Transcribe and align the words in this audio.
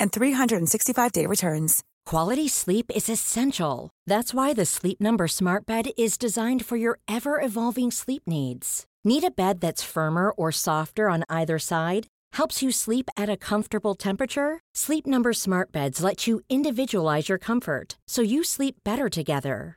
and 0.00 0.12
365-day 0.12 1.26
returns. 1.26 1.82
Quality 2.06 2.48
sleep 2.48 2.90
is 2.94 3.08
essential. 3.08 3.90
That's 4.06 4.32
why 4.32 4.54
the 4.54 4.64
Sleep 4.64 5.00
Number 5.00 5.28
Smart 5.28 5.66
Bed 5.66 5.88
is 5.98 6.16
designed 6.16 6.64
for 6.64 6.76
your 6.76 6.98
ever-evolving 7.08 7.90
sleep 7.90 8.22
needs. 8.26 8.86
Need 9.04 9.24
a 9.24 9.30
bed 9.30 9.60
that's 9.60 9.82
firmer 9.82 10.30
or 10.30 10.52
softer 10.52 11.08
on 11.08 11.24
either 11.28 11.58
side? 11.58 12.06
Helps 12.32 12.62
you 12.62 12.70
sleep 12.70 13.08
at 13.16 13.28
a 13.28 13.36
comfortable 13.36 13.94
temperature? 13.94 14.60
Sleep 14.74 15.06
Number 15.06 15.32
Smart 15.32 15.72
Beds 15.72 16.02
let 16.02 16.26
you 16.26 16.40
individualize 16.48 17.28
your 17.28 17.38
comfort 17.38 17.98
so 18.08 18.22
you 18.22 18.44
sleep 18.44 18.76
better 18.84 19.08
together. 19.08 19.76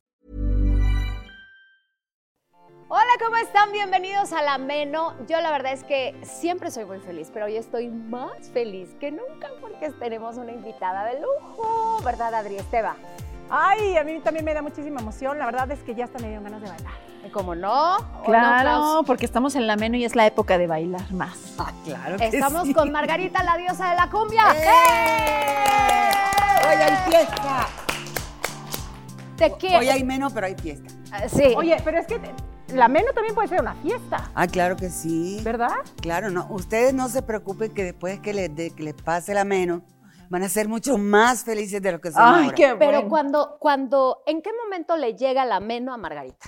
Hola, 2.93 3.13
¿cómo 3.23 3.37
están? 3.37 3.71
Bienvenidos 3.71 4.33
a 4.33 4.41
La 4.41 4.57
Meno. 4.57 5.13
Yo 5.25 5.39
la 5.39 5.49
verdad 5.49 5.71
es 5.71 5.85
que 5.85 6.13
siempre 6.23 6.71
soy 6.71 6.83
muy 6.83 6.99
feliz, 6.99 7.29
pero 7.33 7.45
hoy 7.45 7.55
estoy 7.55 7.87
más 7.87 8.49
feliz 8.53 8.89
que 8.99 9.11
nunca 9.11 9.47
porque 9.61 9.91
tenemos 9.91 10.35
una 10.35 10.51
invitada 10.51 11.05
de 11.05 11.21
lujo, 11.21 12.01
¿verdad, 12.03 12.33
Adri 12.33 12.57
Esteba? 12.57 12.97
Ay, 13.49 13.95
a 13.95 14.03
mí 14.03 14.19
también 14.19 14.43
me 14.43 14.53
da 14.53 14.61
muchísima 14.61 14.99
emoción. 14.99 15.39
La 15.39 15.45
verdad 15.45 15.71
es 15.71 15.79
que 15.83 15.95
ya 15.95 16.03
hasta 16.03 16.19
me 16.19 16.27
dieron 16.27 16.43
ganas 16.43 16.61
de 16.63 16.67
bailar. 16.67 16.91
¿Y 17.25 17.29
cómo 17.29 17.55
no? 17.55 17.95
¿O 17.95 18.23
Claro, 18.25 18.71
no, 18.71 19.03
porque 19.05 19.23
estamos 19.23 19.55
en 19.55 19.67
la 19.67 19.77
menú 19.77 19.95
y 19.95 20.03
es 20.03 20.17
la 20.17 20.27
época 20.27 20.57
de 20.57 20.67
bailar 20.67 21.13
más. 21.13 21.55
Ah, 21.59 21.71
claro 21.85 22.17
que 22.17 22.25
Estamos 22.25 22.67
sí. 22.67 22.73
con 22.73 22.91
Margarita, 22.91 23.41
la 23.41 23.55
diosa 23.55 23.91
de 23.91 23.95
la 23.95 24.09
cumbia. 24.09 24.43
¡Eh! 24.53 26.11
Hoy 26.67 26.75
hay 26.75 27.09
fiesta. 27.09 27.67
¿De 29.37 29.53
qué? 29.57 29.77
Hoy 29.77 29.87
hay 29.87 30.03
menos, 30.03 30.33
pero 30.33 30.47
hay 30.47 30.55
fiesta. 30.55 30.89
Sí. 31.29 31.53
Oye, 31.55 31.77
pero 31.85 31.97
es 31.97 32.05
que 32.05 32.19
la 32.73 32.87
meno 32.87 33.11
también 33.13 33.35
puede 33.35 33.47
ser 33.47 33.61
una 33.61 33.75
fiesta, 33.75 34.31
Ah, 34.35 34.47
claro 34.47 34.75
que 34.75 34.89
sí. 34.89 35.39
¿verdad? 35.43 35.75
Claro, 36.01 36.29
no. 36.29 36.47
Ustedes 36.49 36.93
no 36.93 37.09
se 37.09 37.21
preocupen 37.21 37.73
que 37.73 37.83
después 37.83 38.19
que 38.19 38.33
les, 38.33 38.55
de- 38.55 38.71
que 38.71 38.83
les 38.83 38.93
pase 38.93 39.33
la 39.33 39.43
menos, 39.43 39.81
van 40.29 40.43
a 40.43 40.49
ser 40.49 40.67
mucho 40.69 40.97
más 40.97 41.43
felices 41.43 41.81
de 41.81 41.91
lo 41.91 41.99
que 42.01 42.11
son 42.11 42.21
Ay, 42.23 42.43
ahora. 42.45 42.55
qué 42.55 42.75
Pero 42.79 42.91
bueno. 42.93 43.09
cuando, 43.09 43.57
cuando, 43.59 44.23
¿en 44.25 44.41
qué 44.41 44.51
momento 44.63 44.95
le 44.97 45.15
llega 45.15 45.43
la 45.45 45.59
meno 45.59 45.93
a 45.93 45.97
Margarita? 45.97 46.47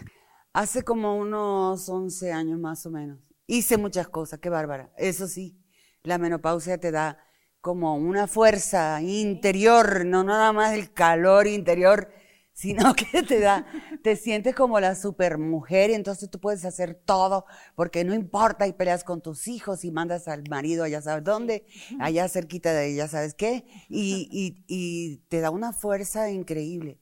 Hace 0.54 0.84
como 0.84 1.18
unos 1.18 1.90
11 1.90 2.32
años 2.32 2.60
más 2.60 2.86
o 2.86 2.92
menos. 2.92 3.20
Hice 3.48 3.78
muchas 3.78 4.08
cosas, 4.08 4.40
qué 4.40 4.50
bárbara. 4.50 4.92
Eso 4.98 5.28
sí, 5.28 5.58
la 6.04 6.18
menopausia 6.18 6.78
te 6.78 6.92
da 6.92 7.18
como 7.60 7.96
una 7.96 8.28
fuerza 8.28 9.02
interior, 9.02 10.06
no 10.06 10.24
nada 10.24 10.54
más 10.54 10.74
el 10.74 10.94
calor 10.94 11.48
interior, 11.48 12.10
sino 12.54 12.94
que 12.96 13.24
te 13.24 13.40
da, 13.40 13.66
te 14.04 14.16
sientes 14.16 14.56
como 14.56 14.80
la 14.80 14.96
supermujer 14.96 15.90
y 15.90 15.94
entonces 15.94 16.30
tú 16.30 16.40
puedes 16.40 16.64
hacer 16.66 16.96
todo 16.96 17.46
porque 17.76 18.04
no 18.04 18.14
importa 18.14 18.68
y 18.68 18.74
peleas 18.74 19.04
con 19.04 19.22
tus 19.22 19.48
hijos 19.48 19.84
y 19.84 19.92
mandas 19.92 20.28
al 20.28 20.44
marido 20.50 20.84
allá 20.84 21.02
sabes 21.02 21.24
dónde, 21.24 21.66
allá 22.00 22.30
cerquita 22.30 22.74
de 22.74 22.96
ya 22.96 23.08
sabes 23.08 23.34
qué, 23.34 23.66
y, 23.90 24.30
y, 24.32 24.64
y 24.68 25.18
te 25.28 25.42
da 25.42 25.50
una 25.50 25.74
fuerza 25.74 26.30
increíble. 26.32 27.00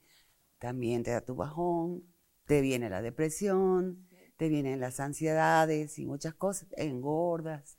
También 0.58 1.02
te 1.02 1.10
da 1.10 1.20
tu 1.20 1.34
bajón, 1.34 2.04
te 2.46 2.60
viene 2.60 2.88
la 2.88 3.02
depresión, 3.02 4.08
te 4.36 4.48
vienen 4.48 4.80
las 4.80 5.00
ansiedades 5.00 5.98
y 5.98 6.06
muchas 6.06 6.34
cosas, 6.34 6.68
engordas. 6.76 7.76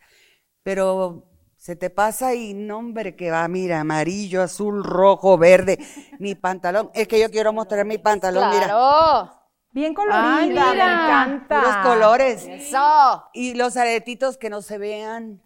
Pero 0.63 1.32
se 1.63 1.77
te 1.77 1.89
pasa 1.89 2.33
y 2.35 2.53
no, 2.53 2.79
hombre, 2.79 3.15
que 3.15 3.31
va, 3.31 3.47
mira, 3.47 3.79
amarillo, 3.79 4.41
azul, 4.41 4.83
rojo, 4.83 5.37
verde, 5.37 5.79
mi 6.19 6.35
pantalón. 6.35 6.91
Es 6.93 7.07
que 7.07 7.17
yo 7.21 7.31
quiero 7.31 7.53
mostrar 7.53 7.85
mi 7.85 7.97
pantalón, 7.97 8.49
mira, 8.49 8.65
¡Claro! 8.65 9.31
Bien 9.71 9.93
colorida, 9.93 10.35
Ay, 10.39 10.49
me 10.49 10.55
mira. 10.55 10.73
encanta. 10.73 11.61
puros 11.61 11.77
colores. 11.77 12.45
¡Eso! 12.45 13.23
Y 13.33 13.53
los 13.53 13.77
aretitos 13.77 14.35
que 14.37 14.49
no 14.49 14.61
se 14.61 14.77
vean. 14.77 15.41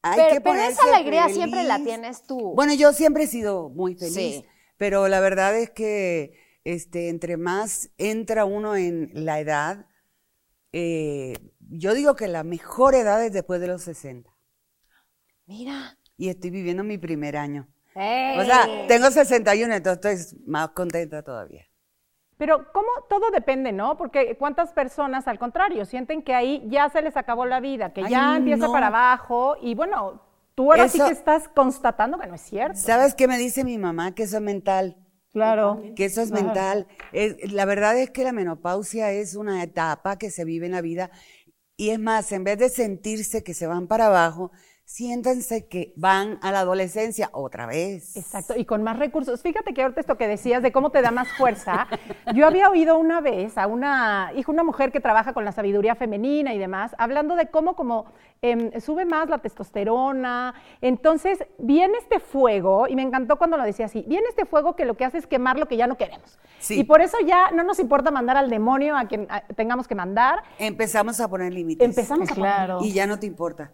Hay 0.00 0.16
Pero, 0.18 0.30
que 0.34 0.40
pero 0.40 0.60
esa 0.62 0.82
alegría 0.94 1.28
siempre 1.28 1.62
la 1.64 1.76
tienes 1.78 2.22
tú. 2.22 2.54
Bueno, 2.54 2.72
yo 2.72 2.94
siempre 2.94 3.24
he 3.24 3.26
sido 3.26 3.68
muy 3.68 3.96
feliz, 3.96 4.14
Sí. 4.14 4.44
pero 4.78 5.08
la 5.08 5.20
verdad 5.20 5.54
es 5.58 5.68
que 5.72 6.40
este, 6.64 7.10
entre 7.10 7.36
más 7.36 7.90
entra 7.98 8.46
uno 8.46 8.76
en 8.76 9.10
la 9.12 9.40
edad, 9.40 9.84
eh, 10.72 11.34
yo 11.68 11.92
digo 11.92 12.16
que 12.16 12.28
la 12.28 12.44
mejor 12.44 12.94
edad 12.94 13.22
es 13.22 13.34
después 13.34 13.60
de 13.60 13.66
los 13.66 13.82
60. 13.82 14.30
Mira. 15.46 15.96
Y 16.16 16.28
estoy 16.28 16.50
viviendo 16.50 16.82
mi 16.84 16.98
primer 16.98 17.36
año. 17.36 17.68
¡Ey! 17.94 18.38
O 18.38 18.44
sea, 18.44 18.66
tengo 18.88 19.10
61, 19.10 19.74
entonces 19.74 20.20
estoy 20.32 20.40
más 20.46 20.70
contenta 20.70 21.22
todavía. 21.22 21.66
Pero 22.38 22.70
cómo 22.72 22.88
todo 23.08 23.30
depende, 23.30 23.72
¿no? 23.72 23.96
Porque 23.96 24.36
cuántas 24.36 24.72
personas, 24.72 25.26
al 25.26 25.38
contrario, 25.38 25.86
sienten 25.86 26.22
que 26.22 26.34
ahí 26.34 26.62
ya 26.68 26.90
se 26.90 27.00
les 27.00 27.16
acabó 27.16 27.46
la 27.46 27.60
vida, 27.60 27.92
que 27.94 28.02
Ay, 28.02 28.10
ya 28.10 28.36
empieza 28.36 28.66
no. 28.66 28.72
para 28.72 28.88
abajo 28.88 29.56
y 29.62 29.74
bueno, 29.74 30.20
tú 30.54 30.70
ahora 30.70 30.88
sí 30.88 30.98
que 30.98 31.08
estás 31.10 31.48
constatando 31.48 32.18
que 32.18 32.26
no 32.26 32.34
es 32.34 32.42
cierto. 32.42 32.78
¿Sabes 32.78 33.14
qué 33.14 33.26
me 33.26 33.38
dice 33.38 33.64
mi 33.64 33.78
mamá? 33.78 34.14
Que 34.14 34.24
eso 34.24 34.36
es 34.36 34.42
mental. 34.42 34.96
Claro. 35.32 35.82
que 35.94 36.06
eso 36.06 36.22
es 36.22 36.30
mental. 36.30 36.86
Es- 37.12 37.52
la 37.52 37.66
verdad 37.66 37.98
es 37.98 38.10
que 38.10 38.24
la 38.24 38.32
menopausia 38.32 39.12
es 39.12 39.34
una 39.34 39.62
etapa 39.62 40.16
que 40.16 40.30
se 40.30 40.46
vive 40.46 40.64
en 40.64 40.72
la 40.72 40.80
vida 40.80 41.10
y 41.76 41.90
es 41.90 41.98
más, 41.98 42.32
en 42.32 42.42
vez 42.42 42.56
de 42.58 42.70
sentirse 42.70 43.44
que 43.44 43.52
se 43.52 43.66
van 43.66 43.86
para 43.86 44.06
abajo, 44.06 44.50
siéntanse 44.86 45.66
que 45.66 45.92
van 45.96 46.38
a 46.42 46.52
la 46.52 46.60
adolescencia 46.60 47.28
otra 47.32 47.66
vez. 47.66 48.16
Exacto, 48.16 48.54
y 48.56 48.64
con 48.64 48.82
más 48.84 48.98
recursos. 48.98 49.42
Fíjate 49.42 49.74
que 49.74 49.82
ahorita 49.82 50.00
esto 50.00 50.16
que 50.16 50.28
decías 50.28 50.62
de 50.62 50.70
cómo 50.70 50.90
te 50.90 51.02
da 51.02 51.10
más 51.10 51.28
fuerza, 51.36 51.88
yo 52.34 52.46
había 52.46 52.70
oído 52.70 52.96
una 52.96 53.20
vez 53.20 53.58
a 53.58 53.66
una, 53.66 54.30
hijo, 54.36 54.52
una 54.52 54.62
mujer 54.62 54.92
que 54.92 55.00
trabaja 55.00 55.34
con 55.34 55.44
la 55.44 55.50
sabiduría 55.52 55.96
femenina 55.96 56.54
y 56.54 56.58
demás, 56.58 56.94
hablando 56.98 57.34
de 57.34 57.50
cómo 57.50 57.74
como 57.74 58.06
em, 58.42 58.70
sube 58.80 59.04
más 59.04 59.28
la 59.28 59.38
testosterona. 59.38 60.54
Entonces, 60.80 61.38
viene 61.58 61.98
este 61.98 62.20
fuego, 62.20 62.86
y 62.88 62.94
me 62.94 63.02
encantó 63.02 63.36
cuando 63.38 63.56
lo 63.56 63.64
decía 63.64 63.86
así, 63.86 64.04
viene 64.06 64.28
este 64.28 64.46
fuego 64.46 64.76
que 64.76 64.84
lo 64.84 64.96
que 64.96 65.04
hace 65.04 65.18
es 65.18 65.26
quemar 65.26 65.58
lo 65.58 65.66
que 65.66 65.76
ya 65.76 65.88
no 65.88 65.96
queremos. 65.96 66.38
Sí. 66.60 66.78
Y 66.78 66.84
por 66.84 67.00
eso 67.02 67.16
ya 67.26 67.50
no 67.50 67.64
nos 67.64 67.80
importa 67.80 68.12
mandar 68.12 68.36
al 68.36 68.48
demonio 68.48 68.96
a 68.96 69.06
quien 69.08 69.26
a- 69.30 69.40
tengamos 69.48 69.88
que 69.88 69.96
mandar. 69.96 70.42
Empezamos 70.58 71.18
a 71.20 71.28
poner 71.28 71.52
límites. 71.52 71.84
Empezamos 71.86 72.30
a 72.30 72.34
poner- 72.34 72.52
Claro. 72.54 72.78
Y 72.82 72.92
ya 72.92 73.06
no 73.06 73.18
te 73.18 73.26
importa. 73.26 73.72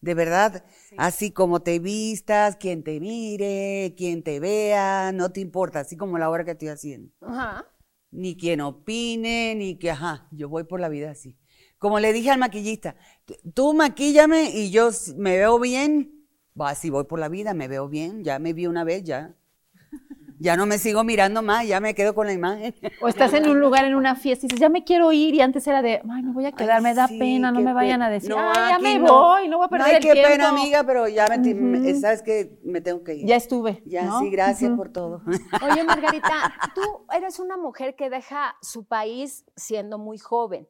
De 0.00 0.14
verdad, 0.14 0.64
así 0.96 1.30
como 1.32 1.60
te 1.60 1.78
vistas, 1.78 2.56
quien 2.56 2.82
te 2.84 3.00
mire, 3.00 3.94
quien 3.96 4.22
te 4.22 4.40
vea, 4.40 5.12
no 5.12 5.32
te 5.32 5.40
importa, 5.40 5.80
así 5.80 5.96
como 5.96 6.18
la 6.18 6.30
hora 6.30 6.44
que 6.44 6.52
estoy 6.52 6.68
haciendo. 6.68 7.10
Ajá. 7.20 7.66
ni 8.10 8.36
quien 8.36 8.60
opine, 8.62 9.54
ni 9.56 9.78
que, 9.78 9.90
ajá, 9.90 10.28
yo 10.32 10.48
voy 10.48 10.64
por 10.64 10.80
la 10.80 10.88
vida 10.88 11.10
así. 11.10 11.36
Como 11.78 12.00
le 12.00 12.12
dije 12.12 12.30
al 12.30 12.38
maquillista, 12.38 12.96
tú 13.54 13.74
maquíllame 13.74 14.50
y 14.50 14.70
yo 14.70 14.90
me 15.16 15.36
veo 15.36 15.58
bien, 15.58 16.26
va, 16.58 16.74
si 16.74 16.88
voy 16.90 17.04
por 17.04 17.18
la 17.18 17.28
vida, 17.28 17.52
me 17.54 17.68
veo 17.68 17.88
bien, 17.88 18.24
ya 18.24 18.38
me 18.38 18.52
vi 18.52 18.66
una 18.66 18.84
vez, 18.84 19.04
ya. 19.04 19.36
Ya 20.38 20.56
no 20.56 20.66
me 20.66 20.78
sigo 20.78 21.02
mirando 21.04 21.42
más, 21.42 21.66
ya 21.66 21.80
me 21.80 21.94
quedo 21.94 22.14
con 22.14 22.26
la 22.26 22.32
imagen. 22.32 22.74
O 23.00 23.08
estás 23.08 23.32
en 23.32 23.48
un 23.48 23.58
lugar, 23.60 23.84
en 23.84 23.94
una 23.94 24.14
fiesta, 24.14 24.46
y 24.46 24.48
dices, 24.48 24.60
ya 24.60 24.68
me 24.68 24.84
quiero 24.84 25.10
ir, 25.12 25.34
y 25.34 25.40
antes 25.40 25.66
era 25.66 25.82
de, 25.82 26.02
ay, 26.10 26.22
me 26.22 26.32
voy 26.32 26.46
a 26.46 26.52
quedar, 26.52 26.82
me 26.82 26.94
da 26.94 27.08
sí, 27.08 27.18
pena, 27.18 27.50
no 27.50 27.58
qué 27.58 27.64
me 27.64 27.72
vayan 27.72 28.02
a 28.02 28.10
decir, 28.10 28.30
No, 28.30 28.38
ay, 28.38 28.72
ya 28.72 28.78
me 28.78 28.98
no. 28.98 29.12
voy, 29.12 29.48
no 29.48 29.56
voy 29.58 29.66
a 29.66 29.68
perder 29.68 29.86
No, 29.86 29.90
ay, 29.90 29.96
el 29.96 30.02
qué 30.02 30.12
tiempo. 30.12 30.30
pena, 30.30 30.48
amiga, 30.50 30.84
pero 30.84 31.08
ya 31.08 31.26
me, 31.28 31.94
sabes 31.94 32.22
que 32.22 32.58
me 32.64 32.80
tengo 32.80 33.02
que 33.02 33.14
ir. 33.14 33.26
Ya 33.26 33.36
estuve. 33.36 33.82
Ya, 33.86 34.04
¿no? 34.04 34.20
sí, 34.20 34.30
gracias 34.30 34.72
por 34.76 34.90
todo. 34.90 35.22
Oye, 35.62 35.84
Margarita, 35.84 36.52
tú 36.74 36.82
eres 37.14 37.38
una 37.38 37.56
mujer 37.56 37.96
que 37.96 38.10
deja 38.10 38.56
su 38.60 38.84
país 38.84 39.44
siendo 39.56 39.98
muy 39.98 40.18
joven. 40.18 40.68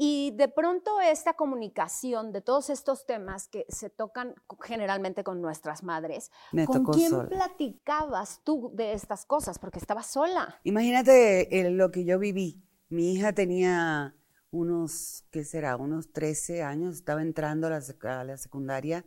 Y 0.00 0.30
de 0.36 0.46
pronto 0.48 1.00
esta 1.00 1.34
comunicación 1.34 2.30
de 2.30 2.40
todos 2.40 2.70
estos 2.70 3.04
temas 3.04 3.48
que 3.48 3.66
se 3.68 3.90
tocan 3.90 4.32
generalmente 4.62 5.24
con 5.24 5.42
nuestras 5.42 5.82
madres, 5.82 6.30
Me 6.52 6.66
¿con 6.66 6.78
tocó 6.84 6.92
quién 6.92 7.10
sola. 7.10 7.28
platicabas 7.28 8.40
tú 8.44 8.70
de 8.74 8.92
estas 8.92 9.26
cosas? 9.26 9.58
Porque 9.58 9.80
estabas 9.80 10.06
sola. 10.06 10.60
Imagínate 10.62 11.58
eh, 11.60 11.70
lo 11.70 11.90
que 11.90 12.04
yo 12.04 12.20
viví. 12.20 12.62
Mi 12.90 13.12
hija 13.14 13.32
tenía 13.32 14.14
unos, 14.52 15.24
¿qué 15.32 15.42
será? 15.44 15.76
Unos 15.76 16.12
13 16.12 16.62
años, 16.62 16.94
estaba 16.94 17.20
entrando 17.22 17.66
a 17.66 17.70
la, 17.70 17.80
sec- 17.80 18.04
a 18.08 18.22
la 18.22 18.36
secundaria 18.36 19.04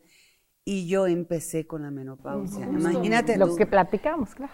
y 0.65 0.87
yo 0.89 1.07
empecé 1.07 1.65
con 1.65 1.83
la 1.83 1.91
menopausia. 1.91 2.65
Imagínate 2.65 3.37
Lo 3.37 3.47
tú. 3.47 3.55
que 3.55 3.65
platicamos, 3.65 4.35
claro. 4.35 4.53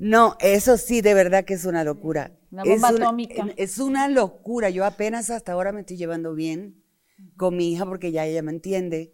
No, 0.00 0.36
eso 0.40 0.78
sí, 0.78 1.02
de 1.02 1.12
verdad 1.12 1.44
que 1.44 1.52
es 1.52 1.66
una 1.66 1.84
locura. 1.84 2.32
Una 2.50 2.62
es, 2.62 2.70
bomba 2.70 2.88
una, 2.88 3.04
atómica. 3.04 3.46
es 3.56 3.78
una 3.78 4.08
locura. 4.08 4.70
Yo 4.70 4.86
apenas 4.86 5.28
hasta 5.28 5.52
ahora 5.52 5.72
me 5.72 5.80
estoy 5.80 5.98
llevando 5.98 6.34
bien 6.34 6.82
con 7.36 7.54
mi 7.54 7.70
hija 7.70 7.84
porque 7.84 8.10
ya 8.10 8.24
ella 8.24 8.42
me 8.42 8.50
entiende, 8.50 9.12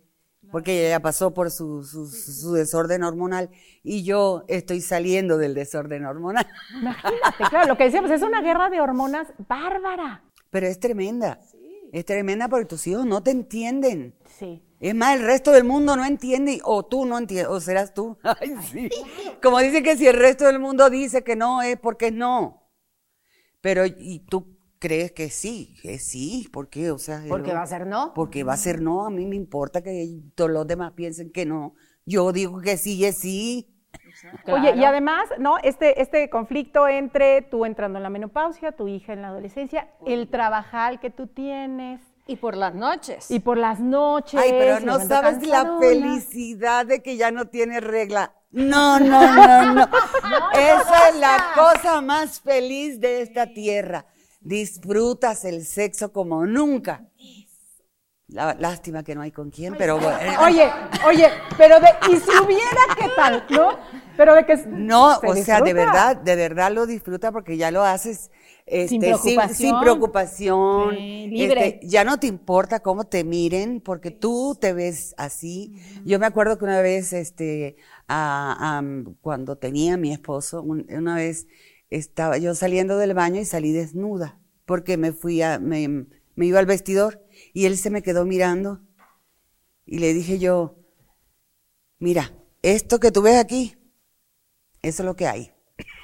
porque 0.53 0.79
ella 0.79 0.91
ya 0.91 1.01
pasó 1.01 1.35
por 1.35 1.51
su, 1.51 1.83
su, 1.83 2.07
su 2.07 2.53
desorden 2.53 3.03
hormonal 3.03 3.51
y 3.83 4.05
yo 4.05 4.45
estoy 4.47 4.81
saliendo 4.81 5.39
del 5.39 5.55
desorden 5.55 6.05
hormonal. 6.05 6.47
Imagínate, 6.81 7.45
claro, 7.51 7.67
lo 7.67 7.77
que 7.77 7.85
decíamos, 7.85 8.13
es 8.13 8.23
una 8.23 8.41
guerra 8.41 8.71
de 8.71 8.81
hormonas 8.81 9.27
bárbara. 9.49 10.23
Pero 10.51 10.69
es 10.69 10.79
tremenda. 10.79 11.41
Es 11.93 12.05
tremenda 12.05 12.49
porque 12.49 12.67
tus 12.67 12.87
hijos 12.87 13.07
no 13.07 13.23
te 13.23 13.31
entienden. 13.31 14.15
Sí. 14.39 14.63
Es 14.79 14.95
más, 14.95 15.17
el 15.17 15.25
resto 15.25 15.53
del 15.53 15.65
mundo 15.65 15.97
no 15.97 16.05
entiende, 16.05 16.61
o 16.65 16.85
tú 16.85 17.07
no 17.07 17.19
entiendes, 17.19 17.49
o 17.49 17.61
serás 17.61 17.95
tú. 17.95 18.19
Ay, 18.23 18.55
sí. 18.71 18.91
Como 19.43 19.59
dice 19.61 19.83
que 19.83 19.97
si 19.97 20.07
el 20.07 20.17
resto 20.17 20.45
del 20.45 20.59
mundo 20.59 20.91
dice 20.91 21.25
que 21.25 21.37
no, 21.37 21.63
es 21.63 21.79
porque 21.79 22.11
no. 22.11 22.71
Pero, 23.61 23.87
y 23.87 24.21
tú 24.29 24.57
crees 24.79 25.13
que 25.13 25.31
sí, 25.31 25.75
que 25.83 25.99
sí, 25.99 26.49
¿por 26.53 26.69
qué? 26.69 26.91
O 26.91 26.99
sea, 26.99 27.25
Porque 27.29 27.53
va 27.53 27.63
a 27.63 27.67
ser 27.67 27.87
no. 27.87 28.13
Porque 28.15 28.45
va 28.45 28.53
a 28.53 28.59
ser 28.59 28.81
no, 28.81 29.07
a 29.07 29.11
mí 29.11 29.27
me 29.27 29.37
importa 29.37 29.83
que 29.83 30.21
todos 30.35 30.51
los 30.51 30.67
demás 30.67 30.93
piensen 30.93 31.31
que 31.31 31.47
no. 31.47 31.75
Yo 32.05 32.33
digo 32.33 32.61
que 32.61 32.77
sí, 32.77 33.05
es 33.05 33.19
sí. 33.19 33.76
Oye, 34.47 34.75
y 34.77 34.85
además, 34.85 35.29
¿no? 35.39 35.59
Este, 35.59 36.01
este 36.01 36.31
conflicto 36.31 36.89
entre 36.89 37.43
tú 37.43 37.65
entrando 37.65 37.99
en 37.99 38.03
la 38.03 38.11
menopausia, 38.11 38.73
tu 38.73 38.89
hija 38.89 39.13
en 39.13 39.23
la 39.23 39.29
adolescencia, 39.29 39.89
el 40.07 40.29
trabajar 40.29 41.01
que 41.01 41.11
tú 41.11 41.27
tienes, 41.27 42.01
Y 42.27 42.37
por 42.37 42.57
las 42.57 42.75
noches. 42.75 43.31
y 43.31 43.41
por 43.41 43.57
las 43.59 43.79
noches. 43.81 44.41
Ay, 44.43 44.51
pero 44.51 44.81
no 44.81 44.99
sabes 45.01 45.47
la 45.47 45.79
felicidad 45.81 46.87
de 46.87 47.03
que 47.03 47.17
ya 47.17 47.31
no 47.31 47.47
tiene 47.49 47.81
regla. 47.81 48.33
No, 48.51 48.99
no, 48.99 49.21
no, 49.35 49.75
no. 49.75 49.83
Esa 50.53 51.09
es 51.11 51.17
la 51.17 51.53
cosa 51.55 52.01
más 52.01 52.41
feliz 52.41 53.01
de 53.01 53.21
esta 53.23 53.53
tierra. 53.53 54.07
Disfrutas 54.41 55.45
el 55.45 55.65
sexo 55.67 56.13
como 56.13 56.47
nunca. 56.47 57.05
La- 58.29 58.55
lástima 58.55 59.05
que 59.05 59.15
no 59.15 59.21
hay 59.23 59.31
con 59.31 59.51
quién, 59.51 59.77
pero 59.79 59.99
bueno. 60.01 60.19
Oye, 60.45 60.69
oye, 61.07 61.29
pero 61.57 61.79
de, 61.79 61.87
y 62.11 62.17
si 62.17 62.31
hubiera, 62.45 62.81
¿qué 62.99 63.09
tal? 63.15 63.45
¿No? 63.51 63.69
Pero 64.17 64.35
de 64.35 64.45
que 64.45 64.57
No, 64.67 65.21
se 65.21 65.27
o 65.29 65.35
sea, 65.37 65.61
de 65.61 65.73
verdad, 65.73 66.17
de 66.17 66.35
verdad 66.35 66.73
lo 66.73 66.87
disfruta 66.87 67.31
porque 67.31 67.57
ya 67.57 67.71
lo 67.71 67.85
haces 67.85 68.33
este, 68.67 68.89
Sin 68.89 69.01
preocupación. 69.01 69.55
sin 69.55 69.81
preocupación. 69.81 70.91
Sí, 70.97 71.27
libre. 71.29 71.67
Este, 71.69 71.87
ya 71.87 72.03
no 72.03 72.19
te 72.19 72.27
importa 72.27 72.81
cómo 72.81 73.05
te 73.05 73.23
miren 73.23 73.81
porque 73.81 74.11
tú 74.11 74.57
te 74.61 74.73
ves 74.73 75.15
así. 75.19 75.77
Yo 76.05 76.19
me 76.19 76.27
acuerdo 76.27 76.59
que 76.59 76.65
una 76.65 76.81
vez, 76.81 77.13
este, 77.13 77.77
a- 78.09 78.79
a- 78.79 78.83
cuando 79.21 79.57
tenía 79.57 79.95
a 79.95 79.99
mi 79.99 80.13
esposo, 80.13 80.63
un- 80.63 80.85
una 80.91 81.15
vez 81.15 81.47
estaba 81.91 82.39
yo 82.39 82.57
saliendo 82.57 82.99
del 82.99 83.15
baño 83.15 83.41
y 83.41 83.45
salí 83.45 83.71
desnuda 83.71 84.41
porque 84.65 84.97
me 84.97 85.13
fui 85.13 85.43
a, 85.43 85.61
me, 85.61 86.07
me 86.37 86.47
iba 86.47 86.61
al 86.61 86.67
vestidor 86.67 87.27
y 87.53 87.67
él 87.67 87.77
se 87.77 87.91
me 87.91 88.03
quedó 88.03 88.25
mirando 88.25 88.83
y 89.85 89.99
le 89.99 90.15
dije 90.15 90.39
yo, 90.39 90.77
mira, 91.99 92.33
esto 92.63 93.01
que 93.01 93.11
tú 93.11 93.23
ves 93.23 93.37
aquí, 93.37 93.77
eso 94.83 95.03
es 95.03 95.07
lo 95.07 95.17
que 95.17 95.27
hay. 95.27 95.53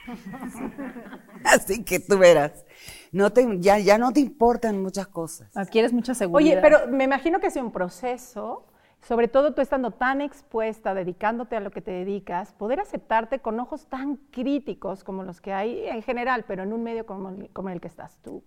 Así 1.45 1.85
que 1.85 2.01
tú 2.01 2.19
verás. 2.19 2.65
No 3.11 3.33
te, 3.33 3.47
ya, 3.61 3.79
ya 3.79 3.99
no 3.99 4.13
te 4.13 4.21
importan 4.21 4.81
muchas 4.83 5.07
cosas. 5.09 5.55
Adquieres 5.57 5.93
mucha 5.93 6.15
seguridad. 6.15 6.59
Oye, 6.59 6.63
pero 6.63 6.89
me 6.89 7.05
imagino 7.05 7.41
que 7.41 7.49
es 7.49 7.57
un 7.57 7.73
proceso, 7.73 8.67
sobre 9.03 9.29
todo 9.29 9.53
tú 9.53 9.61
estando 9.61 9.91
tan 9.91 10.21
expuesta, 10.21 10.95
dedicándote 10.95 11.57
a 11.57 11.61
lo 11.61 11.71
que 11.71 11.83
te 11.83 11.91
dedicas, 11.91 12.53
poder 12.53 12.81
aceptarte 12.81 13.41
con 13.41 13.61
ojos 13.61 13.87
tan 13.87 14.17
críticos 14.17 15.05
como 15.05 15.25
los 15.25 15.41
que 15.41 15.53
hay 15.53 15.89
en 15.89 16.03
general, 16.03 16.45
pero 16.47 16.63
en 16.63 16.73
un 16.73 16.83
medio 16.83 17.05
como 17.05 17.29
el, 17.29 17.51
como 17.51 17.69
el 17.69 17.81
que 17.81 17.89
estás 17.89 18.19
tú. 18.23 18.43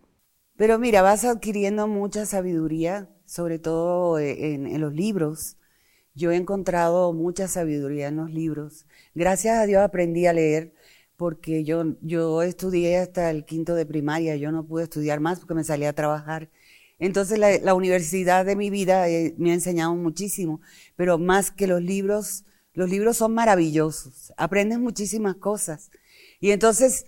Pero 0.58 0.80
mira, 0.80 1.02
vas 1.02 1.26
adquiriendo 1.26 1.88
mucha 1.88 2.26
sabiduría, 2.26 3.10
sobre 3.26 3.60
todo 3.60 4.20
eh, 4.20 4.54
en, 4.54 4.80
los 4.80 4.94
libros. 4.94 5.58
Yo 6.14 6.32
he 6.32 6.38
encontrado 6.38 7.12
mucha 7.14 7.48
sabiduría 7.48 8.08
en 8.08 8.18
los 8.18 8.32
libros. 8.32 8.86
Gracias 9.14 9.58
a 9.58 9.66
Dios 9.66 9.84
aprendí 9.84 10.28
a 10.28 10.34
leer 10.34 10.74
porque 11.18 11.64
yo, 11.66 11.96
yo 12.02 12.42
estudié 12.42 12.98
hasta 12.98 13.32
el 13.32 13.46
quinto 13.46 13.76
de 13.76 13.86
primaria, 13.86 14.36
yo 14.38 14.52
no 14.52 14.66
pude 14.66 14.84
estudiar 14.84 15.20
más 15.20 15.40
porque 15.40 15.56
me 15.56 15.64
salía 15.66 15.90
a 15.90 15.94
trabajar. 15.94 16.50
Entonces 17.00 17.38
la, 17.40 17.58
la 17.60 17.74
universidad 17.74 18.46
de 18.46 18.56
mi 18.56 18.70
vida 18.70 19.10
eh, 19.10 19.36
me 19.38 19.52
ha 19.52 19.54
enseñado 19.56 19.94
muchísimo, 19.96 20.62
pero 20.96 21.18
más 21.18 21.52
que 21.52 21.68
los 21.68 21.82
libros, 21.82 22.46
los 22.74 22.90
libros 22.90 23.18
son 23.18 23.34
maravillosos, 23.34 24.34
aprendes 24.38 24.80
muchísimas 24.80 25.36
cosas. 25.36 25.92
Y 26.40 26.52
entonces 26.52 27.06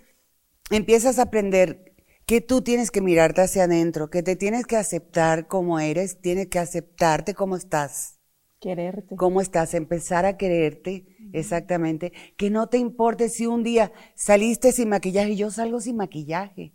empiezas 0.70 1.20
a 1.20 1.24
aprender 1.24 1.97
que 2.28 2.42
tú 2.42 2.62
tienes 2.62 2.92
que 2.92 3.02
mirarte 3.02 3.42
hacia 3.42 3.64
adentro, 3.64 4.10
que 4.10 4.22
te 4.22 4.36
tienes 4.36 4.68
que 4.68 4.76
aceptar 4.76 5.48
como 5.48 5.80
eres, 5.80 6.20
tienes 6.22 6.48
que 6.48 6.60
aceptarte 6.60 7.34
como 7.34 7.56
estás 7.56 8.20
Quererte. 8.60 9.16
cómo 9.16 9.40
estás, 9.40 9.74
empezar 9.74 10.26
a 10.26 10.36
quererte, 10.36 11.06
exactamente, 11.32 12.12
que 12.36 12.50
no 12.50 12.68
te 12.68 12.78
importe 12.78 13.30
si 13.30 13.46
un 13.48 13.64
día 13.64 13.94
saliste 14.16 14.74
sin 14.74 14.90
maquillaje, 14.90 15.38
yo 15.38 15.52
salgo 15.52 15.80
sin 15.80 15.96
maquillaje. 15.96 16.74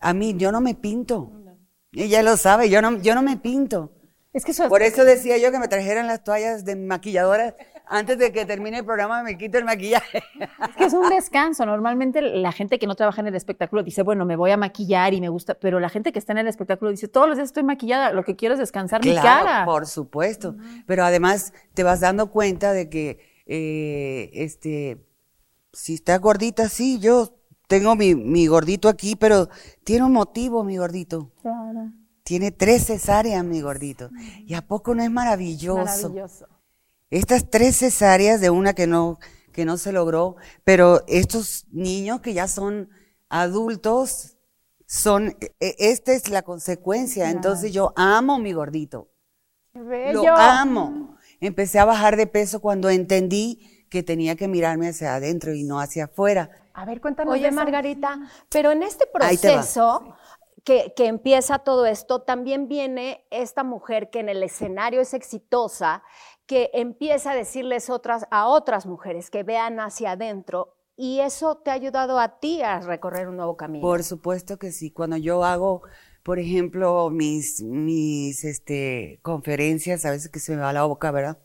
A 0.00 0.14
mí, 0.14 0.34
yo 0.36 0.50
no 0.50 0.60
me 0.60 0.74
pinto. 0.74 1.30
Ella 1.92 2.22
lo 2.22 2.36
sabe, 2.38 2.70
yo 2.70 2.80
no, 2.80 3.00
yo 3.02 3.14
no 3.14 3.22
me 3.22 3.36
pinto. 3.36 3.92
Es 4.32 4.44
que 4.44 4.52
eso 4.52 4.68
Por 4.68 4.82
eso 4.82 5.04
decía 5.04 5.36
yo 5.36 5.52
que 5.52 5.58
me 5.58 5.68
trajeran 5.68 6.06
las 6.06 6.24
toallas 6.24 6.64
de 6.64 6.76
maquilladoras 6.76 7.54
antes 7.86 8.18
de 8.18 8.32
que 8.32 8.46
termine 8.46 8.78
el 8.78 8.84
programa, 8.84 9.22
me 9.22 9.36
quito 9.36 9.58
el 9.58 9.64
maquillaje. 9.64 10.22
Es 10.68 10.76
que 10.76 10.84
es 10.84 10.92
un 10.94 11.08
descanso. 11.10 11.66
Normalmente 11.66 12.20
la 12.22 12.52
gente 12.52 12.78
que 12.78 12.86
no 12.86 12.94
trabaja 12.94 13.20
en 13.20 13.26
el 13.26 13.34
espectáculo 13.34 13.82
dice, 13.82 14.02
bueno, 14.02 14.24
me 14.24 14.36
voy 14.36 14.50
a 14.50 14.56
maquillar 14.56 15.14
y 15.14 15.20
me 15.20 15.28
gusta, 15.28 15.54
pero 15.54 15.80
la 15.80 15.88
gente 15.88 16.12
que 16.12 16.18
está 16.18 16.32
en 16.32 16.38
el 16.38 16.48
espectáculo 16.48 16.90
dice, 16.90 17.08
todos 17.08 17.28
los 17.28 17.36
días 17.36 17.48
estoy 17.48 17.62
maquillada, 17.64 18.12
lo 18.12 18.24
que 18.24 18.36
quiero 18.36 18.54
es 18.54 18.60
descansar 18.60 19.04
mi 19.04 19.12
Claro, 19.12 19.44
cara. 19.46 19.64
por 19.64 19.86
supuesto. 19.86 20.56
Pero 20.86 21.04
además 21.04 21.52
te 21.74 21.82
vas 21.82 22.00
dando 22.00 22.30
cuenta 22.30 22.72
de 22.72 22.88
que, 22.88 23.18
eh, 23.46 24.30
este, 24.32 25.04
si 25.72 25.94
estás 25.94 26.20
gordita, 26.20 26.68
sí, 26.68 26.98
yo 26.98 27.36
tengo 27.68 27.96
mi, 27.96 28.14
mi 28.14 28.46
gordito 28.46 28.88
aquí, 28.88 29.16
pero 29.16 29.48
tiene 29.84 30.04
un 30.04 30.12
motivo, 30.12 30.64
mi 30.64 30.76
gordito. 30.76 31.30
Claro. 31.42 31.90
Tiene 32.24 32.52
tres 32.52 32.86
cesáreas, 32.86 33.44
mi 33.44 33.60
gordito. 33.60 34.08
¿Y 34.46 34.54
a 34.54 34.62
poco 34.62 34.94
no 34.94 35.02
es 35.02 35.10
maravilloso? 35.10 36.08
Maravilloso. 36.08 36.46
Estas 37.12 37.50
tres 37.50 37.76
cesáreas 37.76 38.40
de 38.40 38.48
una 38.48 38.72
que 38.72 38.86
no, 38.86 39.18
que 39.52 39.66
no 39.66 39.76
se 39.76 39.92
logró, 39.92 40.36
pero 40.64 41.02
estos 41.08 41.66
niños 41.70 42.22
que 42.22 42.32
ya 42.32 42.48
son 42.48 42.88
adultos, 43.28 44.38
son, 44.86 45.36
e- 45.40 45.54
e- 45.60 45.76
esta 45.78 46.12
es 46.14 46.30
la 46.30 46.40
consecuencia. 46.40 47.28
Entonces 47.28 47.70
yo 47.70 47.92
amo 47.96 48.38
mi 48.38 48.54
gordito. 48.54 49.10
Lo 49.74 50.26
amo. 50.26 51.16
Empecé 51.38 51.78
a 51.78 51.84
bajar 51.84 52.16
de 52.16 52.26
peso 52.26 52.60
cuando 52.60 52.88
entendí 52.88 53.86
que 53.90 54.02
tenía 54.02 54.34
que 54.34 54.48
mirarme 54.48 54.88
hacia 54.88 55.14
adentro 55.14 55.52
y 55.52 55.64
no 55.64 55.80
hacia 55.80 56.04
afuera. 56.04 56.50
A 56.72 56.86
ver, 56.86 57.02
cuéntanos. 57.02 57.34
Oye, 57.34 57.48
eso. 57.48 57.54
Margarita, 57.54 58.20
pero 58.48 58.70
en 58.70 58.82
este 58.82 59.06
proceso 59.06 60.16
que, 60.64 60.94
que 60.96 61.06
empieza 61.06 61.58
todo 61.58 61.86
esto, 61.86 62.22
también 62.22 62.68
viene 62.68 63.26
esta 63.30 63.64
mujer 63.64 64.10
que 64.10 64.20
en 64.20 64.28
el 64.28 64.42
escenario 64.42 65.00
es 65.00 65.12
exitosa, 65.12 66.02
que 66.46 66.70
empieza 66.74 67.30
a 67.32 67.34
decirles 67.34 67.88
otras, 67.90 68.26
a 68.30 68.46
otras 68.46 68.86
mujeres 68.86 69.30
que 69.30 69.42
vean 69.42 69.80
hacia 69.80 70.12
adentro, 70.12 70.76
y 70.96 71.20
eso 71.20 71.56
te 71.56 71.70
ha 71.70 71.74
ayudado 71.74 72.18
a 72.18 72.38
ti 72.38 72.62
a 72.62 72.80
recorrer 72.80 73.26
un 73.28 73.36
nuevo 73.36 73.56
camino. 73.56 73.80
Por 73.82 74.02
supuesto 74.04 74.58
que 74.58 74.72
sí. 74.72 74.90
Cuando 74.90 75.16
yo 75.16 75.42
hago, 75.44 75.82
por 76.22 76.38
ejemplo, 76.38 77.08
mis, 77.10 77.62
mis 77.62 78.44
este, 78.44 79.18
conferencias, 79.22 80.04
a 80.04 80.10
veces 80.10 80.28
que 80.30 80.38
se 80.38 80.54
me 80.54 80.62
va 80.62 80.72
la 80.72 80.84
boca, 80.84 81.10
¿verdad? 81.10 81.38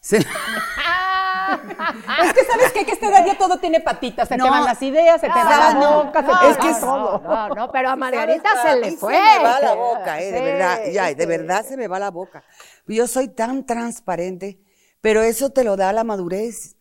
Se- 0.00 0.18
Es 2.24 2.32
que 2.32 2.44
sabes 2.44 2.72
que 2.72 2.80
a 2.80 2.94
esta 2.94 3.08
edad 3.08 3.26
ya 3.26 3.36
todo 3.38 3.58
tiene 3.58 3.80
patitas, 3.80 4.28
se 4.28 4.36
No. 4.36 4.44
te 4.44 4.50
van 4.50 4.64
las 4.64 4.80
ideas, 4.82 5.20
se 5.20 5.26
te 5.28 5.32
va 5.32 5.42
Ah, 5.68 5.74
la 5.74 5.80
no. 5.80 6.04
boca, 6.04 6.20
se 6.22 6.26
No, 6.28 6.40
te 6.40 6.48
es 6.50 6.56
va 6.58 6.60
que 6.62 6.70
es- 6.70 6.80
todo. 6.80 7.22
No, 7.22 7.48
no, 7.54 7.70
pero 7.72 7.90
a 7.90 7.96
Margarita 7.96 8.50
se 8.62 8.76
le 8.76 8.92
fue. 8.92 9.14
Se 9.14 9.20
me 9.20 9.44
va 9.44 9.60
la 9.60 9.74
boca, 9.74 10.20
eh, 10.20 10.32
de 10.32 10.40
verdad, 10.40 10.78
ya, 10.92 11.14
de 11.14 11.26
verdad 11.26 11.64
se 11.64 11.76
me 11.76 11.88
va 11.88 11.98
la 11.98 12.10
boca. 12.10 12.42
Yo 12.86 13.06
soy 13.06 13.28
tan 13.28 13.64
transparente, 13.66 14.60
pero 15.00 15.22
eso 15.22 15.50
te 15.50 15.64
lo 15.64 15.76
da 15.76 15.92
la 15.92 16.04
madurez. 16.04 16.76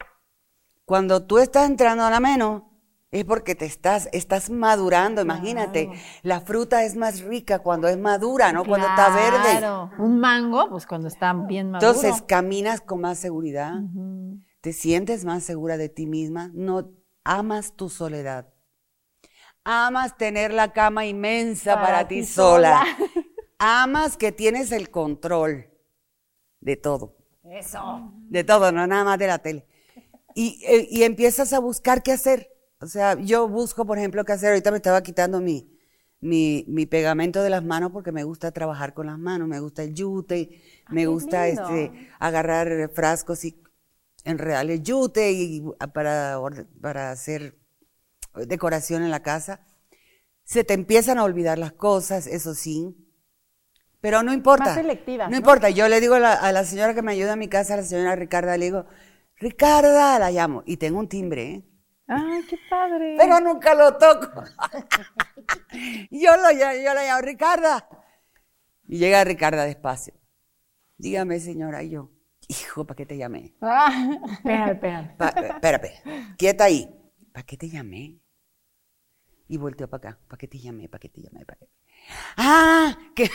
Cuando 0.86 1.24
tú 1.26 1.38
estás 1.38 1.70
entrando 1.70 2.04
a 2.04 2.10
la 2.10 2.20
menos, 2.20 2.64
es 3.12 3.26
porque 3.26 3.56
te 3.56 3.66
estás, 3.66 4.08
estás 4.12 4.50
madurando, 4.52 5.22
imagínate. 5.22 5.90
La 6.22 6.42
fruta 6.42 6.84
es 6.84 6.96
más 6.96 7.22
rica 7.22 7.60
cuando 7.60 7.88
es 7.88 7.98
madura, 7.98 8.52
¿no? 8.52 8.64
Cuando 8.66 8.88
está 8.88 9.10
verde. 9.10 9.58
Claro. 9.60 9.92
Un 9.98 10.20
mango, 10.20 10.70
pues 10.70 10.86
cuando 10.86 11.08
está 11.08 11.34
bien 11.34 11.72
maduro. 11.72 11.92
Entonces 11.92 12.22
caminas 12.24 12.82
con 12.82 13.02
más 13.02 13.18
seguridad, 13.18 13.74
te 14.62 14.74
sientes 14.74 15.26
más 15.26 15.44
segura 15.44 15.78
de 15.78 15.90
ti 15.90 16.06
misma, 16.06 16.52
no 16.54 16.92
amas 17.24 17.76
tu 17.76 17.90
soledad. 17.90 18.54
Amas 19.64 20.18
tener 20.18 20.54
la 20.54 20.74
cama 20.74 21.06
inmensa 21.06 21.80
para, 21.82 21.88
Para 21.88 22.08
ti 22.08 22.24
sola. 22.24 22.84
sola. 22.84 22.98
Amas 23.60 24.18
que 24.18 24.32
tienes 24.32 24.72
el 24.72 24.90
control 24.90 25.70
de 26.62 26.78
todo, 26.78 27.18
Eso. 27.44 28.12
de 28.30 28.44
todo, 28.44 28.72
no 28.72 28.88
nada 28.88 29.04
más 29.04 29.20
de 29.20 29.28
la 29.28 29.40
tele. 29.40 29.66
Y, 30.36 30.64
eh, 30.66 30.88
y 30.92 31.04
empiezas 31.04 31.54
a 31.54 31.60
buscar 31.60 32.04
qué 32.04 32.14
hacer. 32.14 32.50
O 32.82 32.88
sea, 32.88 33.16
yo 33.20 33.48
busco, 33.50 33.86
por 33.86 33.98
ejemplo, 33.98 34.24
qué 34.26 34.34
hacer. 34.34 34.50
Ahorita 34.52 34.72
me 34.72 34.78
estaba 34.78 35.04
quitando 35.04 35.42
mi, 35.42 35.70
mi, 36.22 36.66
mi 36.68 36.86
pegamento 36.86 37.44
de 37.44 37.50
las 37.50 37.64
manos 37.64 37.92
porque 37.92 38.12
me 38.12 38.24
gusta 38.24 38.52
trabajar 38.52 38.94
con 38.94 39.08
las 39.08 39.20
manos, 39.20 39.48
me 39.48 39.60
gusta 39.60 39.84
el 39.84 39.94
yute, 39.94 40.62
me 40.90 41.06
gusta 41.08 41.48
lindo. 41.48 41.64
este, 41.64 42.10
agarrar 42.20 42.90
frascos 42.94 43.46
y 43.46 43.62
enredar 44.30 44.70
el 44.70 44.82
yute 44.84 45.32
y 45.32 45.64
para, 45.94 46.40
or- 46.40 46.68
para 46.82 47.12
hacer 47.12 47.58
decoración 48.36 49.04
en 49.04 49.12
la 49.12 49.22
casa. 49.22 49.66
Se 50.44 50.64
te 50.64 50.74
empiezan 50.74 51.18
a 51.20 51.24
olvidar 51.24 51.58
las 51.60 51.74
cosas, 51.74 52.26
eso 52.28 52.54
sí. 52.56 52.96
Pero 54.02 54.24
no 54.24 54.34
importa. 54.34 54.66
Más 54.66 54.76
selectivas, 54.76 55.28
No 55.28 55.32
¿no? 55.32 55.38
importa. 55.38 55.70
Yo 55.70 55.88
le 55.90 56.00
digo 56.00 56.16
a 56.16 56.20
la, 56.20 56.34
a 56.34 56.52
la 56.52 56.64
señora 56.64 56.94
que 56.94 57.02
me 57.02 57.12
ayuda 57.12 57.34
a 57.34 57.36
mi 57.36 57.48
casa, 57.50 57.74
a 57.74 57.78
la 57.78 57.84
señora 57.84 58.16
Ricarda, 58.16 58.58
le 58.58 58.66
digo, 58.66 58.86
Ricarda, 59.36 60.18
la 60.20 60.32
llamo. 60.32 60.64
Y 60.66 60.78
tengo 60.78 61.00
un 61.00 61.10
timbre, 61.10 61.44
¿eh? 61.52 61.66
Ay, 62.08 62.44
qué 62.50 62.58
padre. 62.70 63.16
pero 63.20 63.40
nunca 63.40 63.76
lo 63.76 63.96
toco. 63.98 64.44
yo, 66.12 66.32
lo, 66.38 66.52
yo 66.52 66.94
la 66.94 67.04
llamo, 67.04 67.22
Ricarda. 67.22 67.88
Y 68.88 68.98
llega 68.98 69.24
Ricarda 69.24 69.66
despacio. 69.66 70.14
Dígame, 70.98 71.40
señora, 71.40 71.84
y 71.84 71.92
yo, 71.92 72.10
hijo, 72.50 72.86
¿para 72.86 72.98
qué 72.98 73.06
te 73.06 73.18
llamé? 73.18 73.56
Ah. 73.62 74.18
Pa- 75.18 75.30
espera, 75.30 75.78
espera, 75.78 75.82
quieta 76.38 76.66
ahí. 76.66 76.90
¿Para 77.32 77.46
qué 77.46 77.56
te 77.56 77.70
llamé? 77.70 78.20
Y 79.48 79.58
volteó 79.58 79.90
para 79.90 80.10
acá. 80.12 80.20
¿Para 80.28 80.38
qué 80.38 80.48
te 80.48 80.60
llamé? 80.60 80.90
¿Para 80.90 81.00
qué 81.00 81.10
te 81.10 81.22
llamé? 81.22 81.46
¿Para 81.46 81.60
qué? 81.60 81.70
Ah, 82.38 82.98
que... 83.16 83.30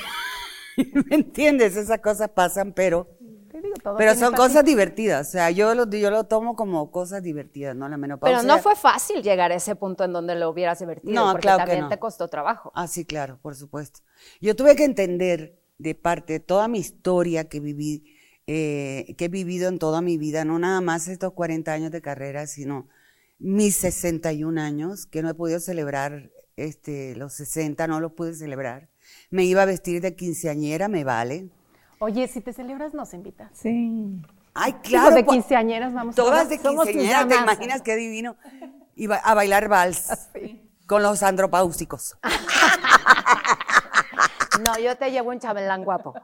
¿Me 1.09 1.17
entiendes? 1.17 1.77
Esas 1.77 2.01
cosas 2.01 2.29
pasan, 2.31 2.73
pero... 2.73 3.09
Te 3.51 3.61
digo, 3.61 3.75
todo 3.83 3.97
Pero 3.97 4.17
son 4.17 4.35
cosas 4.35 4.65
divertidas, 4.65 5.29
o 5.29 5.31
sea, 5.31 5.51
yo 5.53 5.77
lo, 5.77 5.89
yo 5.89 6.11
lo 6.11 6.25
tomo 6.25 6.57
como 6.57 6.91
cosas 6.91 7.23
divertidas, 7.23 7.77
¿no? 7.77 7.89
La 7.89 7.97
menopausia. 7.97 8.39
Pero 8.41 8.49
no 8.53 8.61
fue 8.61 8.75
fácil 8.75 9.23
llegar 9.23 9.53
a 9.53 9.55
ese 9.55 9.77
punto 9.77 10.03
en 10.03 10.13
donde 10.13 10.35
lo 10.35 10.51
hubieras 10.51 10.81
divertido, 10.81 11.15
No, 11.15 11.31
porque 11.31 11.43
claro 11.43 11.59
que 11.59 11.63
también 11.67 11.81
no. 11.83 11.89
te 11.89 11.99
costó 12.01 12.27
trabajo. 12.27 12.73
Ah, 12.75 12.89
sí, 12.89 13.05
claro, 13.05 13.39
por 13.41 13.55
supuesto. 13.55 14.01
Yo 14.41 14.57
tuve 14.57 14.75
que 14.75 14.83
entender 14.85 15.61
de 15.79 15.95
parte 15.95 16.33
de 16.35 16.41
toda 16.41 16.67
mi 16.67 16.81
historia 16.81 17.49
que 17.49 17.61
viví, 17.61 18.14
eh, 18.47 19.15
que 19.17 19.27
he 19.27 19.29
vivido 19.29 19.69
en 19.69 19.79
toda 19.79 20.01
mi 20.01 20.19
vida, 20.19 20.45
no 20.45 20.59
nada 20.59 20.81
más 20.81 21.09
estos 21.09 21.33
40 21.33 21.73
años 21.73 21.91
de 21.91 22.03
carrera, 22.03 22.47
sino 22.47 22.89
mis 23.39 23.77
61 23.77 24.61
años, 24.61 25.07
que 25.07 25.23
no 25.23 25.31
he 25.31 25.35
podido 25.35 25.61
celebrar 25.61 26.31
este, 26.57 27.17
los 27.17 27.33
60, 27.35 27.87
no 27.87 28.01
los 28.01 28.13
pude 28.13 28.35
celebrar. 28.35 28.89
Me 29.31 29.45
iba 29.45 29.63
a 29.63 29.67
vestir 29.67 30.01
de 30.01 30.15
quinceañera, 30.15 30.89
me 30.89 31.05
vale. 31.05 31.49
Oye, 31.99 32.29
si 32.29 32.41
te 32.41 32.53
celebras, 32.53 32.95
nos 32.95 33.15
invitas. 33.15 33.51
sí. 33.55 34.21
Ay, 34.57 34.73
claro. 34.85 35.17
de 35.17 35.25
pues, 35.25 35.35
quinceañeras 35.35 35.93
vamos 35.93 36.15
Todas 36.15 36.49
de 36.49 36.59
somos 36.59 36.85
tus 36.85 36.93
quinceañera, 36.93 37.27
¿te 37.27 37.35
imaginas 37.35 37.83
qué 37.83 37.97
divino? 37.97 38.37
Iba 38.95 39.17
a 39.17 39.35
bailar 39.35 39.69
vals 39.69 40.29
con 40.87 41.03
los 41.03 41.25
andropáusicos. 41.25 42.17
No, 44.65 44.79
yo 44.79 44.97
te 44.97 45.11
llevo 45.11 45.31
un 45.31 45.39
chambelán 45.41 45.85
guapo. 45.85 46.15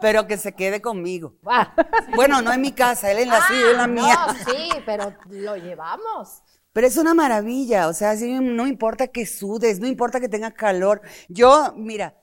pero 0.00 0.26
que 0.26 0.36
se 0.36 0.54
quede 0.54 0.80
conmigo. 0.80 1.34
Ah. 1.46 1.74
Bueno, 2.14 2.40
no 2.42 2.52
en 2.52 2.60
mi 2.60 2.72
casa, 2.72 3.10
él 3.10 3.18
en 3.18 3.28
la 3.28 3.46
suya, 3.46 3.60
yo 3.60 3.70
en 3.70 3.76
la 3.76 3.86
mía. 3.86 4.16
No, 4.26 4.34
sí, 4.52 4.70
pero 4.86 5.12
lo 5.30 5.56
llevamos. 5.56 6.42
Pero 6.72 6.86
es 6.86 6.96
una 6.96 7.14
maravilla, 7.14 7.88
o 7.88 7.92
sea, 7.92 8.14
no 8.14 8.66
importa 8.66 9.08
que 9.08 9.26
sudes, 9.26 9.80
no 9.80 9.86
importa 9.86 10.20
que 10.20 10.28
tengas 10.28 10.54
calor. 10.54 11.02
Yo, 11.28 11.72
mira, 11.76 12.14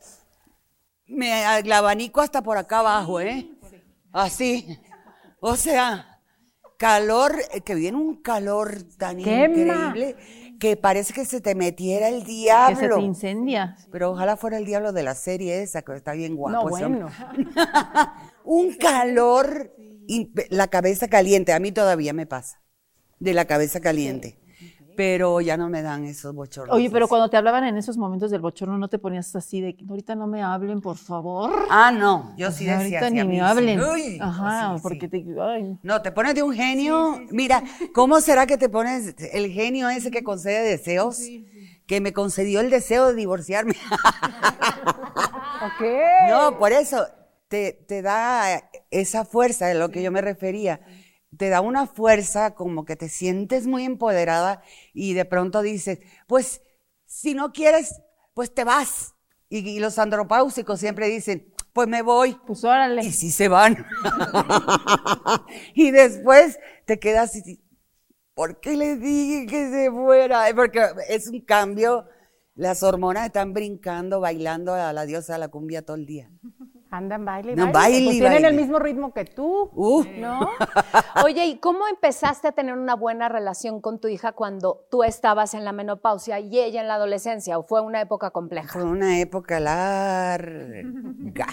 me 1.08 1.62
la 1.64 1.80
abanico 1.80 2.22
hasta 2.22 2.42
por 2.42 2.58
acá 2.58 2.80
abajo, 2.80 3.20
¿eh? 3.20 3.50
Así. 4.14 4.80
O 5.42 5.56
sea, 5.58 6.22
calor, 6.78 7.36
eh, 7.52 7.62
que 7.62 7.76
viene 7.76 7.98
un 7.98 8.22
calor 8.22 8.84
tan 8.98 9.18
Quema. 9.18 9.92
increíble 9.92 10.16
que 10.66 10.78
parece 10.78 11.14
que 11.14 11.26
se 11.26 11.42
te 11.42 11.54
metiera 11.54 12.10
el 12.10 12.22
Que 12.22 12.26
se 12.26 12.32
diablo. 12.32 12.96
te 12.96 13.02
incendia. 13.04 13.78
Pero 13.92 14.12
ojalá 14.12 14.36
fuera 14.36 14.58
el 14.58 14.66
diablo 14.66 14.94
de 14.94 15.04
la 15.04 15.14
serie 15.14 15.62
esa, 15.62 15.84
que 15.84 15.94
está 15.94 16.14
bien 16.14 16.36
guapo. 16.36 16.64
No, 16.64 16.70
bueno. 16.70 17.10
un 18.44 18.74
calor, 18.74 19.72
la 20.50 20.68
cabeza 20.68 21.08
caliente, 21.08 21.54
a 21.54 21.60
mí 21.60 21.72
todavía 21.72 22.14
me 22.14 22.26
pasa, 22.26 22.64
de 23.20 23.36
la 23.36 23.46
cabeza 23.46 23.80
caliente, 23.80 24.40
pero 24.96 25.42
ya 25.42 25.58
no 25.58 25.70
me 25.70 25.82
dan 25.82 26.06
esos 26.06 26.34
bochornos. 26.34 26.76
Oye, 26.76 26.90
pero 26.90 27.08
cuando 27.08 27.30
te 27.30 27.38
hablaban 27.38 27.64
en 27.66 27.78
esos 27.78 27.98
momentos 27.98 28.32
del 28.32 28.42
bochorno, 28.42 28.78
¿no 28.78 28.88
te 28.88 29.00
ponías 29.00 29.36
así 29.36 29.62
de 29.62 29.76
que 29.76 29.86
ahorita 29.88 30.16
no 30.16 30.28
me 30.28 30.42
hablen, 30.42 30.82
por 30.82 30.98
favor? 30.98 31.66
Ah, 31.70 31.92
no, 31.92 32.34
yo 32.38 32.52
sí 32.52 32.66
decía 32.66 33.00
ahorita 33.00 33.10
ni 33.10 33.24
me 33.24 33.42
hablen. 33.42 33.80
Uy, 33.82 34.18
Ajá, 34.22 34.76
sí, 34.76 34.82
porque 34.82 35.10
sí. 35.12 35.24
te... 35.24 35.26
ay. 35.42 35.78
No, 35.84 36.02
te 36.02 36.12
pones 36.12 36.36
de 36.36 36.44
un 36.44 36.54
genio. 36.54 37.20
Mira, 37.32 37.64
¿cómo 37.94 38.22
será 38.22 38.46
que 38.46 38.58
te 38.58 38.70
pones 38.70 39.16
el 39.34 39.52
genio 39.52 39.90
ese 39.90 40.12
que 40.12 40.24
concede 40.24 40.64
deseos? 40.64 41.20
Que 41.86 42.02
me 42.02 42.14
concedió 42.14 42.62
el 42.62 42.70
deseo 42.70 43.08
de 43.08 43.16
divorciarme. 43.16 43.76
Ok. 45.66 45.86
No, 46.30 46.58
por 46.60 46.74
eso 46.74 47.08
te, 47.48 47.74
te 47.74 48.02
da 48.02 48.70
esa 48.92 49.26
fuerza, 49.26 49.68
de 49.68 49.76
lo 49.76 49.90
que 49.90 50.04
yo 50.04 50.12
me 50.12 50.22
refería. 50.22 50.82
Te 51.38 51.50
da 51.50 51.62
una 51.62 51.88
fuerza 51.88 52.56
como 52.56 52.86
que 52.86 52.96
te 52.96 53.10
sientes 53.10 53.68
muy 53.68 53.84
empoderada 53.84 54.62
y 54.94 55.14
de 55.14 55.26
pronto 55.26 55.62
dices, 55.62 56.00
pues 56.28 56.62
si 57.06 57.34
no 57.34 57.52
quieres, 57.52 58.02
pues 58.34 58.54
te 58.54 58.64
vas. 58.64 59.16
Y, 59.50 59.60
y 59.70 59.80
los 59.80 60.00
andropáusicos 60.00 60.80
siempre 60.80 61.08
dicen, 61.08 61.54
pues 61.76 61.90
me 61.90 62.02
voy. 62.02 62.38
Pues 62.48 62.64
órale. 62.64 63.04
Y 63.04 63.12
sí 63.12 63.32
se 63.32 63.50
van. 63.50 63.86
y 65.74 65.92
después 65.92 66.58
te 66.86 67.00
quedas 67.00 67.36
y 67.36 67.62
¿por 68.34 68.60
qué 68.60 68.78
le 68.78 68.96
dije 68.96 69.46
que 69.46 69.70
se 69.70 69.92
fuera? 69.92 70.46
Porque 70.56 70.82
es 71.10 71.28
un 71.28 71.42
cambio. 71.42 72.06
Las 72.54 72.84
hormonas 72.84 73.26
están 73.26 73.54
brincando, 73.54 74.22
bailando 74.22 74.74
a 74.74 74.94
la 74.94 75.06
diosa 75.06 75.34
de 75.34 75.40
la 75.40 75.50
cumbia 75.50 75.82
todo 75.82 75.98
el 75.98 76.06
día. 76.06 76.32
Andan 76.98 77.26
baile, 77.26 77.52
y 77.54 77.56
No, 77.56 77.64
baile. 77.66 77.74
baile 77.80 78.06
Pues 78.06 78.18
tienen 78.20 78.46
el 78.46 78.54
mismo 78.56 78.80
ritmo 78.80 79.14
que 79.14 79.26
tú, 79.26 79.70
Uh, 79.74 80.04
¿no? 80.18 80.40
Oye, 81.26 81.46
¿y 81.46 81.58
cómo 81.60 81.88
empezaste 81.88 82.48
a 82.48 82.52
tener 82.54 82.74
una 82.78 82.96
buena 82.96 83.28
relación 83.30 83.82
con 83.82 84.00
tu 84.00 84.08
hija 84.08 84.32
cuando 84.32 84.86
tú 84.90 85.04
estabas 85.04 85.54
en 85.54 85.66
la 85.66 85.72
menopausia 85.74 86.40
y 86.40 86.60
ella 86.60 86.82
en 86.82 86.88
la 86.88 86.96
adolescencia? 86.96 87.58
¿O 87.58 87.64
fue 87.64 87.82
una 87.82 88.02
época 88.02 88.32
compleja? 88.32 88.72
fue 88.72 88.84
una 88.84 89.20
época 89.20 89.60
larga, 89.60 91.48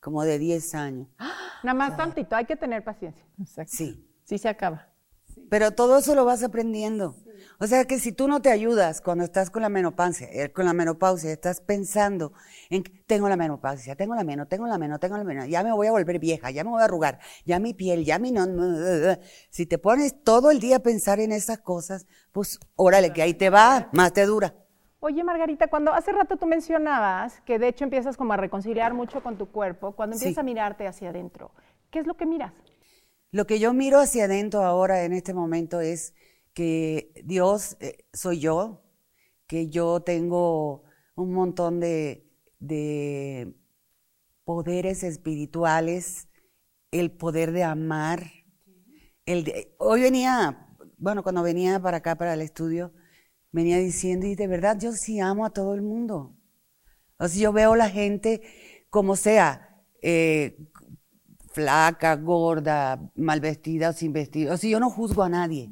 como 0.00 0.24
de 0.24 0.38
10 0.38 0.74
años. 0.74 1.08
Nada 1.62 1.74
más 1.74 1.96
tantito, 1.96 2.36
hay 2.36 2.44
que 2.44 2.56
tener 2.56 2.84
paciencia. 2.84 3.24
Exacto. 3.40 3.72
Sí. 3.74 4.06
Sí 4.24 4.38
se 4.38 4.48
acaba. 4.48 4.88
Pero 5.50 5.70
todo 5.72 5.98
eso 5.98 6.14
lo 6.14 6.24
vas 6.24 6.42
aprendiendo. 6.42 7.14
O 7.60 7.66
sea 7.66 7.84
que 7.84 7.98
si 7.98 8.12
tú 8.12 8.28
no 8.28 8.40
te 8.42 8.50
ayudas 8.50 9.00
cuando 9.00 9.24
estás 9.24 9.50
con 9.50 9.62
la 9.62 9.68
menopausia, 9.68 10.28
eh, 10.30 10.52
con 10.52 10.64
la 10.64 10.72
menopausia, 10.72 11.32
estás 11.32 11.60
pensando 11.60 12.32
en 12.70 12.82
que 12.82 12.92
tengo 13.06 13.28
la 13.28 13.36
menopausia, 13.36 13.96
tengo 13.96 14.14
la 14.14 14.24
meno, 14.24 14.46
tengo 14.46 14.66
la 14.66 14.78
meno, 14.78 14.98
tengo 14.98 15.16
la 15.16 15.24
meno, 15.24 15.44
ya 15.46 15.62
me 15.62 15.72
voy 15.72 15.86
a 15.86 15.92
volver 15.92 16.18
vieja, 16.18 16.50
ya 16.50 16.64
me 16.64 16.70
voy 16.70 16.82
a 16.82 16.84
arrugar, 16.84 17.18
ya 17.44 17.58
mi 17.58 17.74
piel, 17.74 18.04
ya 18.04 18.18
mi 18.18 18.32
no, 18.32 18.46
si 19.50 19.66
te 19.66 19.78
pones 19.78 20.22
todo 20.22 20.50
el 20.50 20.60
día 20.60 20.76
a 20.76 20.80
pensar 20.80 21.20
en 21.20 21.32
esas 21.32 21.58
cosas, 21.58 22.06
pues 22.32 22.58
órale 22.76 23.12
que 23.12 23.22
ahí 23.22 23.34
te 23.34 23.50
va, 23.50 23.88
más 23.92 24.12
te 24.12 24.26
dura. 24.26 24.54
Oye, 25.00 25.22
Margarita, 25.22 25.68
cuando 25.68 25.92
hace 25.92 26.12
rato 26.12 26.38
tú 26.38 26.46
mencionabas 26.46 27.40
que 27.42 27.58
de 27.58 27.68
hecho 27.68 27.84
empiezas 27.84 28.16
como 28.16 28.32
a 28.32 28.36
reconciliar 28.38 28.94
mucho 28.94 29.22
con 29.22 29.36
tu 29.36 29.50
cuerpo, 29.52 29.92
cuando 29.92 30.16
empiezas 30.16 30.34
Sí. 30.36 30.40
a 30.40 30.44
mirarte 30.44 30.86
hacia 30.86 31.10
adentro, 31.10 31.50
¿qué 31.90 31.98
es 31.98 32.06
lo 32.06 32.14
que 32.16 32.24
miras? 32.24 32.52
Lo 33.30 33.46
que 33.46 33.58
yo 33.58 33.72
miro 33.74 33.98
hacia 34.00 34.24
adentro 34.24 34.62
ahora 34.62 35.02
en 35.02 35.12
este 35.12 35.34
momento 35.34 35.80
es 35.80 36.14
que 36.54 37.12
Dios 37.24 37.76
eh, 37.80 38.06
soy 38.12 38.40
yo, 38.40 38.82
que 39.46 39.68
yo 39.68 40.00
tengo 40.00 40.84
un 41.16 41.32
montón 41.32 41.80
de, 41.80 42.26
de 42.58 43.54
poderes 44.44 45.02
espirituales, 45.02 46.28
el 46.90 47.10
poder 47.10 47.52
de 47.52 47.64
amar, 47.64 48.30
el 49.26 49.68
hoy 49.78 50.02
venía, 50.02 50.68
bueno, 50.98 51.22
cuando 51.22 51.42
venía 51.42 51.80
para 51.80 51.98
acá, 51.98 52.16
para 52.16 52.34
el 52.34 52.40
estudio, 52.40 52.92
venía 53.52 53.78
diciendo, 53.78 54.26
y 54.26 54.34
de 54.34 54.46
verdad 54.46 54.78
yo 54.78 54.92
sí 54.92 55.20
amo 55.20 55.44
a 55.46 55.50
todo 55.50 55.74
el 55.74 55.82
mundo. 55.82 56.36
O 57.18 57.28
sea, 57.28 57.42
yo 57.42 57.52
veo 57.52 57.74
la 57.76 57.88
gente 57.88 58.42
como 58.90 59.16
sea, 59.16 59.82
eh, 60.02 60.56
flaca, 61.52 62.16
gorda, 62.16 63.10
mal 63.14 63.40
vestida 63.40 63.92
sin 63.92 64.12
vestido. 64.12 64.54
O 64.54 64.56
sea, 64.56 64.70
yo 64.70 64.80
no 64.80 64.90
juzgo 64.90 65.22
a 65.22 65.28
nadie. 65.28 65.70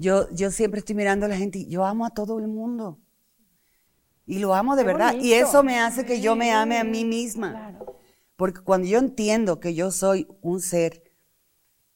Yo, 0.00 0.30
yo 0.30 0.52
siempre 0.52 0.78
estoy 0.78 0.94
mirando 0.94 1.26
a 1.26 1.28
la 1.28 1.36
gente 1.36 1.58
y 1.58 1.68
yo 1.68 1.84
amo 1.84 2.06
a 2.06 2.10
todo 2.10 2.38
el 2.38 2.46
mundo. 2.46 3.00
Y 4.26 4.38
lo 4.38 4.54
amo 4.54 4.76
de 4.76 4.82
Qué 4.82 4.86
verdad. 4.86 5.14
Y 5.20 5.32
eso 5.32 5.64
me 5.64 5.80
hace 5.80 6.06
que 6.06 6.20
yo 6.20 6.36
me 6.36 6.52
ame 6.52 6.78
a 6.78 6.84
mí 6.84 7.04
misma. 7.04 7.76
Porque 8.36 8.60
cuando 8.60 8.86
yo 8.86 9.00
entiendo 9.00 9.58
que 9.58 9.74
yo 9.74 9.90
soy 9.90 10.28
un 10.40 10.60
ser 10.60 11.02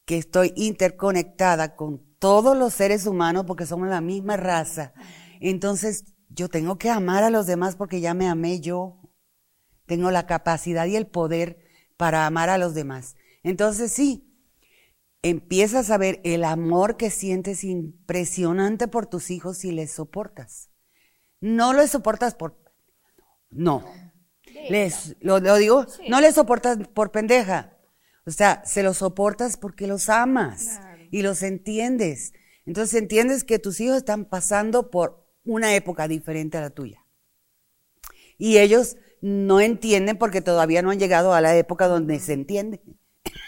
que 0.03 0.17
estoy 0.17 0.51
interconectada 0.57 1.77
con 1.77 2.03
todos 2.19 2.57
los 2.57 2.73
seres 2.73 3.07
humanos 3.07 3.45
porque 3.47 3.65
somos 3.65 3.87
la 3.87 4.01
misma 4.01 4.35
raza, 4.35 4.93
entonces 5.39 6.03
yo 6.27 6.49
tengo 6.49 6.77
que 6.77 6.89
amar 6.89 7.23
a 7.23 7.29
los 7.29 7.45
demás 7.45 7.77
porque 7.77 8.01
ya 8.01 8.13
me 8.13 8.27
amé 8.27 8.59
yo. 8.59 8.99
Tengo 9.85 10.11
la 10.11 10.25
capacidad 10.25 10.87
y 10.87 10.97
el 10.97 11.07
poder 11.07 11.57
para 11.95 12.25
amar 12.25 12.49
a 12.49 12.57
los 12.57 12.73
demás. 12.73 13.15
Entonces 13.43 13.93
sí, 13.93 14.32
empiezas 15.23 15.89
a 15.89 15.97
ver 15.97 16.21
el 16.23 16.43
amor 16.43 16.97
que 16.97 17.09
sientes 17.09 17.63
impresionante 17.63 18.87
por 18.87 19.07
tus 19.07 19.31
hijos 19.31 19.65
y 19.65 19.71
les 19.71 19.91
soportas. 19.91 20.69
No 21.39 21.73
les 21.73 21.91
soportas 21.91 22.35
por... 22.35 22.61
No. 23.49 23.83
Les, 24.69 25.15
lo, 25.19 25.39
lo 25.39 25.55
digo, 25.55 25.85
no 26.07 26.21
les 26.21 26.35
soportas 26.35 26.77
por 26.93 27.11
pendeja. 27.11 27.77
O 28.25 28.31
sea, 28.31 28.63
se 28.65 28.83
los 28.83 28.97
soportas 28.97 29.57
porque 29.57 29.87
los 29.87 30.09
amas 30.09 30.79
y 31.09 31.21
los 31.21 31.41
entiendes. 31.41 32.33
Entonces 32.65 33.01
entiendes 33.01 33.43
que 33.43 33.59
tus 33.59 33.79
hijos 33.79 33.97
están 33.97 34.25
pasando 34.25 34.91
por 34.91 35.27
una 35.43 35.75
época 35.75 36.07
diferente 36.07 36.57
a 36.57 36.61
la 36.61 36.69
tuya. 36.69 37.05
Y 38.37 38.57
ellos 38.57 38.97
no 39.21 39.61
entienden 39.61 40.17
porque 40.17 40.41
todavía 40.41 40.81
no 40.81 40.91
han 40.91 40.99
llegado 40.99 41.33
a 41.33 41.41
la 41.41 41.55
época 41.55 41.87
donde 41.87 42.19
se 42.19 42.33
entiende. 42.33 42.81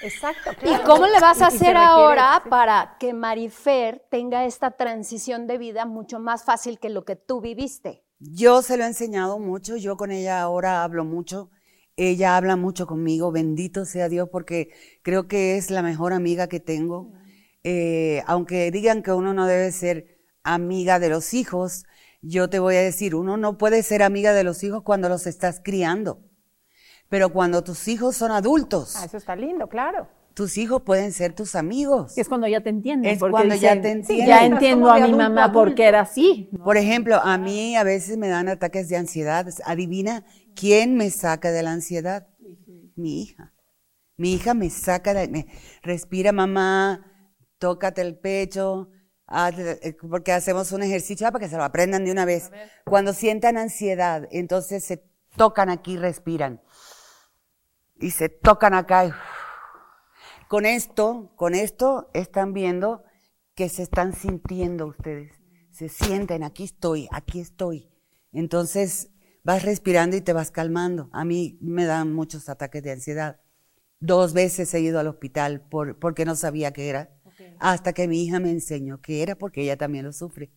Exacto. 0.01 0.51
¿Y 0.63 0.75
cómo 0.85 1.05
le 1.07 1.19
vas 1.19 1.41
a 1.41 1.47
hacer 1.47 1.73
requiere- 1.75 1.79
ahora 1.79 2.41
sí. 2.43 2.49
para 2.49 2.97
que 2.99 3.13
Marifer 3.13 4.03
tenga 4.09 4.45
esta 4.45 4.71
transición 4.71 5.47
de 5.47 5.57
vida 5.57 5.85
mucho 5.85 6.19
más 6.19 6.43
fácil 6.43 6.79
que 6.79 6.89
lo 6.89 7.05
que 7.05 7.15
tú 7.15 7.41
viviste? 7.41 8.03
Yo 8.19 8.61
se 8.61 8.77
lo 8.77 8.83
he 8.83 8.87
enseñado 8.87 9.39
mucho, 9.39 9.75
yo 9.75 9.97
con 9.97 10.11
ella 10.11 10.41
ahora 10.41 10.83
hablo 10.83 11.03
mucho, 11.03 11.49
ella 11.97 12.37
habla 12.37 12.55
mucho 12.55 12.87
conmigo, 12.87 13.31
bendito 13.31 13.85
sea 13.85 14.09
Dios, 14.09 14.29
porque 14.31 14.69
creo 15.01 15.27
que 15.27 15.57
es 15.57 15.69
la 15.69 15.81
mejor 15.81 16.13
amiga 16.13 16.47
que 16.47 16.59
tengo. 16.59 17.11
Eh, 17.63 18.21
aunque 18.27 18.69
digan 18.71 19.01
que 19.01 19.11
uno 19.11 19.33
no 19.33 19.47
debe 19.47 19.71
ser 19.71 20.19
amiga 20.43 20.99
de 20.99 21.09
los 21.09 21.33
hijos, 21.33 21.85
yo 22.21 22.49
te 22.49 22.59
voy 22.59 22.75
a 22.75 22.81
decir, 22.81 23.15
uno 23.15 23.37
no 23.37 23.57
puede 23.57 23.81
ser 23.83 24.01
amiga 24.03 24.33
de 24.33 24.43
los 24.43 24.63
hijos 24.63 24.83
cuando 24.83 25.09
los 25.09 25.27
estás 25.27 25.61
criando. 25.63 26.19
Pero 27.09 27.29
cuando 27.29 27.63
tus 27.63 27.87
hijos 27.87 28.15
son 28.15 28.31
adultos, 28.31 28.95
Ah, 28.97 29.05
eso 29.05 29.17
está 29.17 29.35
lindo, 29.35 29.67
claro. 29.67 30.07
tus 30.33 30.57
hijos 30.57 30.81
pueden 30.81 31.11
ser 31.13 31.33
tus 31.33 31.55
amigos. 31.55 32.17
Es 32.17 32.27
cuando 32.27 32.47
ya 32.47 32.61
te 32.61 32.69
entienden. 32.69 33.11
Es 33.13 33.19
cuando 33.19 33.55
ya 33.55 33.79
te 33.81 33.83
"Sí, 33.83 33.89
entienden". 33.99 34.27
Ya 34.27 34.45
Es 34.45 34.51
entiendo 34.51 34.91
a 34.91 34.99
mi 34.99 35.13
mamá 35.13 35.51
porque 35.53 35.85
era 35.85 36.01
así. 36.01 36.49
Por 36.63 36.77
ejemplo, 36.77 37.15
a 37.17 37.37
mí 37.37 37.75
a 37.75 37.83
veces 37.83 38.17
me 38.17 38.27
dan 38.27 38.49
ataques 38.49 38.89
de 38.89 38.97
ansiedad. 38.97 39.47
Adivina 39.65 40.25
quién 40.55 40.95
me 40.95 41.09
saca 41.09 41.51
de 41.51 41.63
la 41.63 41.71
ansiedad. 41.71 42.27
Mi 42.95 43.21
hija. 43.21 43.53
Mi 44.17 44.33
hija 44.33 44.53
me 44.53 44.69
saca 44.69 45.13
de... 45.13 45.27
me- 45.27 45.47
respira 45.83 46.31
mamá, 46.31 47.05
tócate 47.59 48.01
el 48.01 48.17
pecho, 48.17 48.89
eh, 49.29 49.95
porque 50.09 50.31
hacemos 50.31 50.71
un 50.71 50.83
ejercicio 50.83 51.27
ah, 51.27 51.31
para 51.31 51.43
que 51.45 51.49
se 51.49 51.57
lo 51.57 51.63
aprendan 51.63 52.03
de 52.05 52.11
una 52.11 52.25
vez. 52.25 52.51
Cuando 52.85 53.13
sientan 53.13 53.57
ansiedad, 53.57 54.27
entonces 54.31 54.83
se 54.83 55.03
tocan 55.35 55.69
aquí, 55.69 55.97
respiran. 55.97 56.61
Y 57.99 58.11
se 58.11 58.29
tocan 58.29 58.73
acá. 58.73 59.05
y- 59.05 59.11
Con 60.47 60.65
esto, 60.65 61.31
con 61.35 61.55
esto 61.55 62.09
están 62.13 62.53
viendo 62.53 63.03
que 63.55 63.69
se 63.69 63.83
están 63.83 64.13
sintiendo 64.13 64.87
ustedes. 64.87 65.33
Se 65.71 65.89
sienten, 65.89 66.43
aquí 66.43 66.63
estoy, 66.63 67.07
aquí 67.11 67.39
estoy. 67.39 67.89
Entonces 68.31 69.09
vas 69.43 69.63
respirando 69.63 70.15
y 70.15 70.21
te 70.21 70.33
vas 70.33 70.51
calmando. 70.51 71.09
A 71.13 71.25
mí 71.25 71.57
me 71.61 71.85
dan 71.85 72.13
muchos 72.13 72.47
ataques 72.49 72.83
de 72.83 72.91
ansiedad. 72.91 73.39
Dos 73.99 74.33
veces 74.33 74.73
he 74.73 74.81
ido 74.81 74.99
al 74.99 75.07
hospital 75.07 75.61
por, 75.61 75.97
porque 75.97 76.25
no 76.25 76.35
sabía 76.35 76.73
qué 76.73 76.89
era. 76.89 77.09
Hasta 77.59 77.93
que 77.93 78.07
mi 78.07 78.23
hija 78.23 78.39
me 78.39 78.51
enseñó 78.51 79.01
qué 79.01 79.23
era 79.23 79.35
porque 79.35 79.61
ella 79.61 79.77
también 79.77 80.05
lo 80.05 80.13
sufre. 80.13 80.51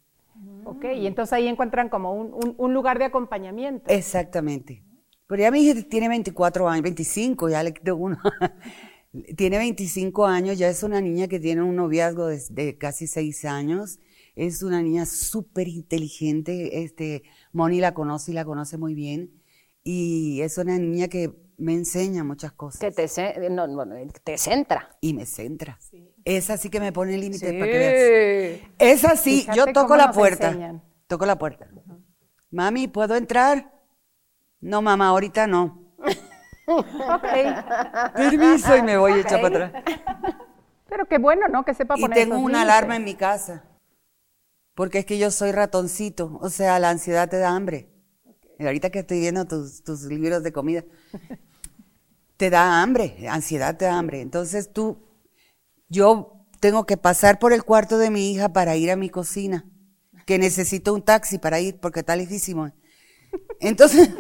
Ok, 0.64 0.84
y 0.96 1.06
entonces 1.06 1.32
ahí 1.32 1.48
encuentran 1.48 1.88
como 1.88 2.12
un, 2.14 2.32
un- 2.34 2.54
un 2.58 2.74
lugar 2.74 2.98
de 2.98 3.06
acompañamiento. 3.06 3.90
Exactamente. 3.90 4.84
Pero 5.28 5.42
ya 5.42 5.50
mi 5.50 5.60
hija 5.60 5.80
tiene 5.88 6.08
24 6.08 6.68
años, 6.68 6.82
25, 6.82 7.50
ya 7.50 7.62
le 7.62 7.74
quito 7.74 7.94
uno. 7.96 8.18
tiene 9.36 9.58
25 9.58 10.26
años, 10.26 10.58
ya 10.58 10.68
es 10.68 10.82
una 10.82 11.00
niña 11.00 11.28
que 11.28 11.38
tiene 11.38 11.62
un 11.62 11.76
noviazgo 11.76 12.26
de, 12.26 12.42
de 12.50 12.78
casi 12.78 13.06
6 13.06 13.44
años. 13.44 14.00
Es 14.34 14.62
una 14.62 14.82
niña 14.82 15.04
súper 15.04 15.68
inteligente. 15.68 16.82
Este, 16.82 17.22
Moni 17.52 17.78
la 17.78 17.92
conoce 17.92 18.30
y 18.30 18.34
la 18.34 18.44
conoce 18.44 18.78
muy 18.78 18.94
bien. 18.94 19.42
Y 19.84 20.40
es 20.40 20.56
una 20.58 20.78
niña 20.78 21.08
que 21.08 21.34
me 21.58 21.74
enseña 21.74 22.24
muchas 22.24 22.52
cosas. 22.52 22.80
Que 22.80 22.90
te, 22.90 23.50
no, 23.50 23.66
no, 23.66 23.84
te 24.24 24.38
centra. 24.38 24.96
Y 25.00 25.12
me 25.12 25.26
centra. 25.26 25.78
Sí 25.80 26.70
que 26.70 26.80
me 26.80 26.92
pone 26.92 27.18
límites 27.18 27.52
para 27.52 27.66
que 27.66 27.78
veas. 27.78 28.60
Esa 28.78 29.16
sí, 29.16 29.40
Fíjate 29.40 29.58
yo 29.58 29.66
toco 29.72 29.96
la 29.96 30.12
puerta. 30.12 30.48
enseñan. 30.48 30.82
Toco 31.06 31.26
la 31.26 31.38
puerta. 31.38 31.68
Mami, 32.50 32.88
¿puedo 32.88 33.16
entrar? 33.16 33.77
No, 34.60 34.82
mamá, 34.82 35.08
ahorita 35.08 35.46
no. 35.46 35.84
Ok, 36.70 37.22
Permiso 38.14 38.76
y 38.76 38.82
me 38.82 38.98
voy 38.98 39.20
hecha 39.20 39.40
para 39.40 39.66
atrás. 39.68 39.84
pero 40.86 41.06
qué 41.06 41.16
bueno, 41.16 41.48
¿no? 41.48 41.64
Que 41.64 41.72
sepa 41.72 41.94
Y 41.96 42.02
poner 42.02 42.18
tengo 42.18 42.34
esos 42.34 42.44
una 42.44 42.58
límites. 42.58 42.74
alarma 42.74 42.96
en 42.96 43.04
mi 43.04 43.14
casa. 43.14 43.64
Porque 44.74 44.98
es 44.98 45.06
que 45.06 45.16
yo 45.18 45.30
soy 45.30 45.52
ratoncito. 45.52 46.38
O 46.42 46.50
sea, 46.50 46.78
la 46.78 46.90
ansiedad 46.90 47.26
te 47.28 47.38
da 47.38 47.56
hambre. 47.56 47.88
Y 48.58 48.66
ahorita 48.66 48.90
que 48.90 48.98
estoy 48.98 49.20
viendo 49.20 49.46
tus, 49.46 49.82
tus 49.82 50.02
libros 50.02 50.42
de 50.42 50.52
comida, 50.52 50.84
te 52.36 52.50
da 52.50 52.82
hambre, 52.82 53.16
ansiedad 53.30 53.76
te 53.78 53.86
da 53.86 53.98
hambre. 53.98 54.20
Entonces 54.20 54.70
tú, 54.70 55.08
yo 55.88 56.44
tengo 56.60 56.84
que 56.84 56.98
pasar 56.98 57.38
por 57.38 57.54
el 57.54 57.64
cuarto 57.64 57.96
de 57.96 58.10
mi 58.10 58.30
hija 58.30 58.52
para 58.52 58.76
ir 58.76 58.90
a 58.90 58.96
mi 58.96 59.08
cocina, 59.08 59.64
que 60.26 60.38
necesito 60.38 60.92
un 60.92 61.00
taxi 61.02 61.38
para 61.38 61.60
ir 61.60 61.80
porque 61.80 62.00
está 62.00 62.14
lejísimo. 62.14 62.70
Entonces, 63.60 64.10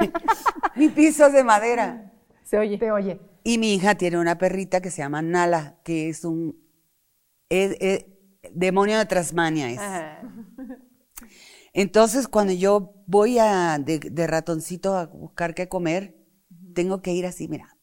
mi 0.76 0.88
piso 0.88 1.26
es 1.26 1.32
de 1.32 1.44
madera. 1.44 2.12
Se 2.44 2.58
oye. 2.58 2.78
Te 2.78 2.90
oye. 2.90 3.20
Y 3.44 3.58
mi 3.58 3.74
hija 3.74 3.94
tiene 3.96 4.18
una 4.18 4.38
perrita 4.38 4.80
que 4.80 4.90
se 4.90 4.98
llama 5.02 5.22
Nala, 5.22 5.78
que 5.84 6.08
es 6.08 6.24
un 6.24 6.56
es- 7.48 7.76
es- 7.80 8.06
demonio 8.52 8.98
de 8.98 9.06
Tasmania. 9.06 9.70
Es. 9.70 9.80
Entonces, 11.72 12.28
cuando 12.28 12.52
yo 12.52 12.94
voy 13.06 13.38
a, 13.38 13.78
de, 13.78 13.98
de 13.98 14.26
ratoncito 14.26 14.94
a 14.96 15.06
buscar 15.06 15.54
qué 15.54 15.68
comer, 15.68 16.16
tengo 16.74 17.02
que 17.02 17.12
ir 17.12 17.26
así, 17.26 17.48
mira. 17.48 17.76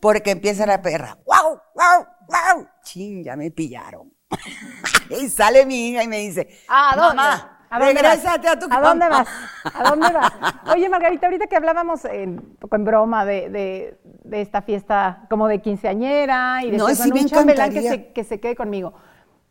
Porque 0.00 0.30
empieza 0.30 0.66
la 0.66 0.80
perra. 0.82 1.18
¡Wow! 1.26 1.58
¡Wow! 1.74 2.06
¡Wow! 2.28 2.68
Chin, 2.84 3.24
ya 3.24 3.36
me 3.36 3.50
pillaron. 3.50 4.12
y 5.22 5.28
sale 5.28 5.64
mi 5.66 5.88
hija 5.88 6.04
y 6.04 6.08
me 6.08 6.18
dice, 6.18 6.48
¿A 6.68 6.94
dónde? 6.96 7.16
mamá, 7.16 7.57
¿A 7.70 7.78
dónde 7.78 8.02
regrésate 8.02 8.46
vas? 8.46 8.56
a 8.56 8.58
tu 8.58 8.66
¿A 8.70 8.80
dónde 8.80 9.06
cama". 9.06 9.18
vas? 9.18 9.28
¿A 9.74 9.84
dónde 9.90 10.12
vas? 10.12 10.32
Oye, 10.74 10.88
Margarita, 10.88 11.26
ahorita 11.26 11.46
que 11.46 11.56
hablábamos 11.56 12.04
en, 12.04 12.30
un 12.38 12.56
poco 12.58 12.76
en 12.76 12.84
broma 12.84 13.24
de, 13.24 13.50
de- 13.50 13.98
de 14.24 14.40
esta 14.40 14.62
fiesta 14.62 15.26
como 15.30 15.48
de 15.48 15.60
quinceañera 15.60 16.62
y 16.64 16.70
de 16.70 16.76
No, 16.78 16.88
sí 16.88 17.10
un 17.10 17.26
chambelán 17.26 17.70
que 17.72 17.82
se, 17.82 18.12
que 18.12 18.24
se 18.24 18.40
quede 18.40 18.56
conmigo. 18.56 18.92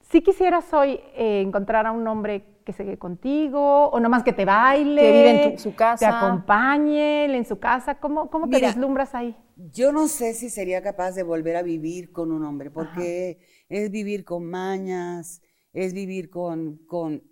¿Sí 0.10 0.22
quisieras 0.22 0.72
hoy 0.74 1.00
eh, 1.16 1.42
encontrar 1.42 1.86
a 1.86 1.92
un 1.92 2.08
hombre 2.08 2.44
que 2.64 2.72
se 2.74 2.84
quede 2.86 2.98
contigo 2.98 3.88
o 3.90 4.00
nomás 4.00 4.24
que 4.24 4.34
te 4.34 4.46
baile? 4.46 5.02
Que 5.02 5.12
vive 5.12 5.44
en 5.46 5.56
tu- 5.56 5.62
su 5.64 5.76
casa. 5.76 6.00
Te 6.00 6.06
acompañe 6.06 7.26
en 7.26 7.46
su 7.46 7.60
casa. 7.60 7.96
¿Cómo, 7.96 8.30
cómo 8.30 8.46
te 8.50 8.56
Mira, 8.58 8.68
vislumbras 8.70 9.14
ahí? 9.16 9.36
Yo 9.56 9.92
no 9.92 10.08
sé 10.08 10.34
si 10.34 10.50
sería 10.50 10.82
capaz 10.82 11.12
de 11.12 11.24
volver 11.24 11.56
a 11.58 11.62
vivir 11.64 12.12
con 12.12 12.32
un 12.32 12.44
hombre, 12.46 12.70
porque 12.72 13.40
es 13.70 13.90
vivir 13.92 14.24
con 14.24 14.46
mañas, 14.50 15.42
es 15.74 15.94
vivir 15.94 16.30
con, 16.30 16.78
con 16.88 17.24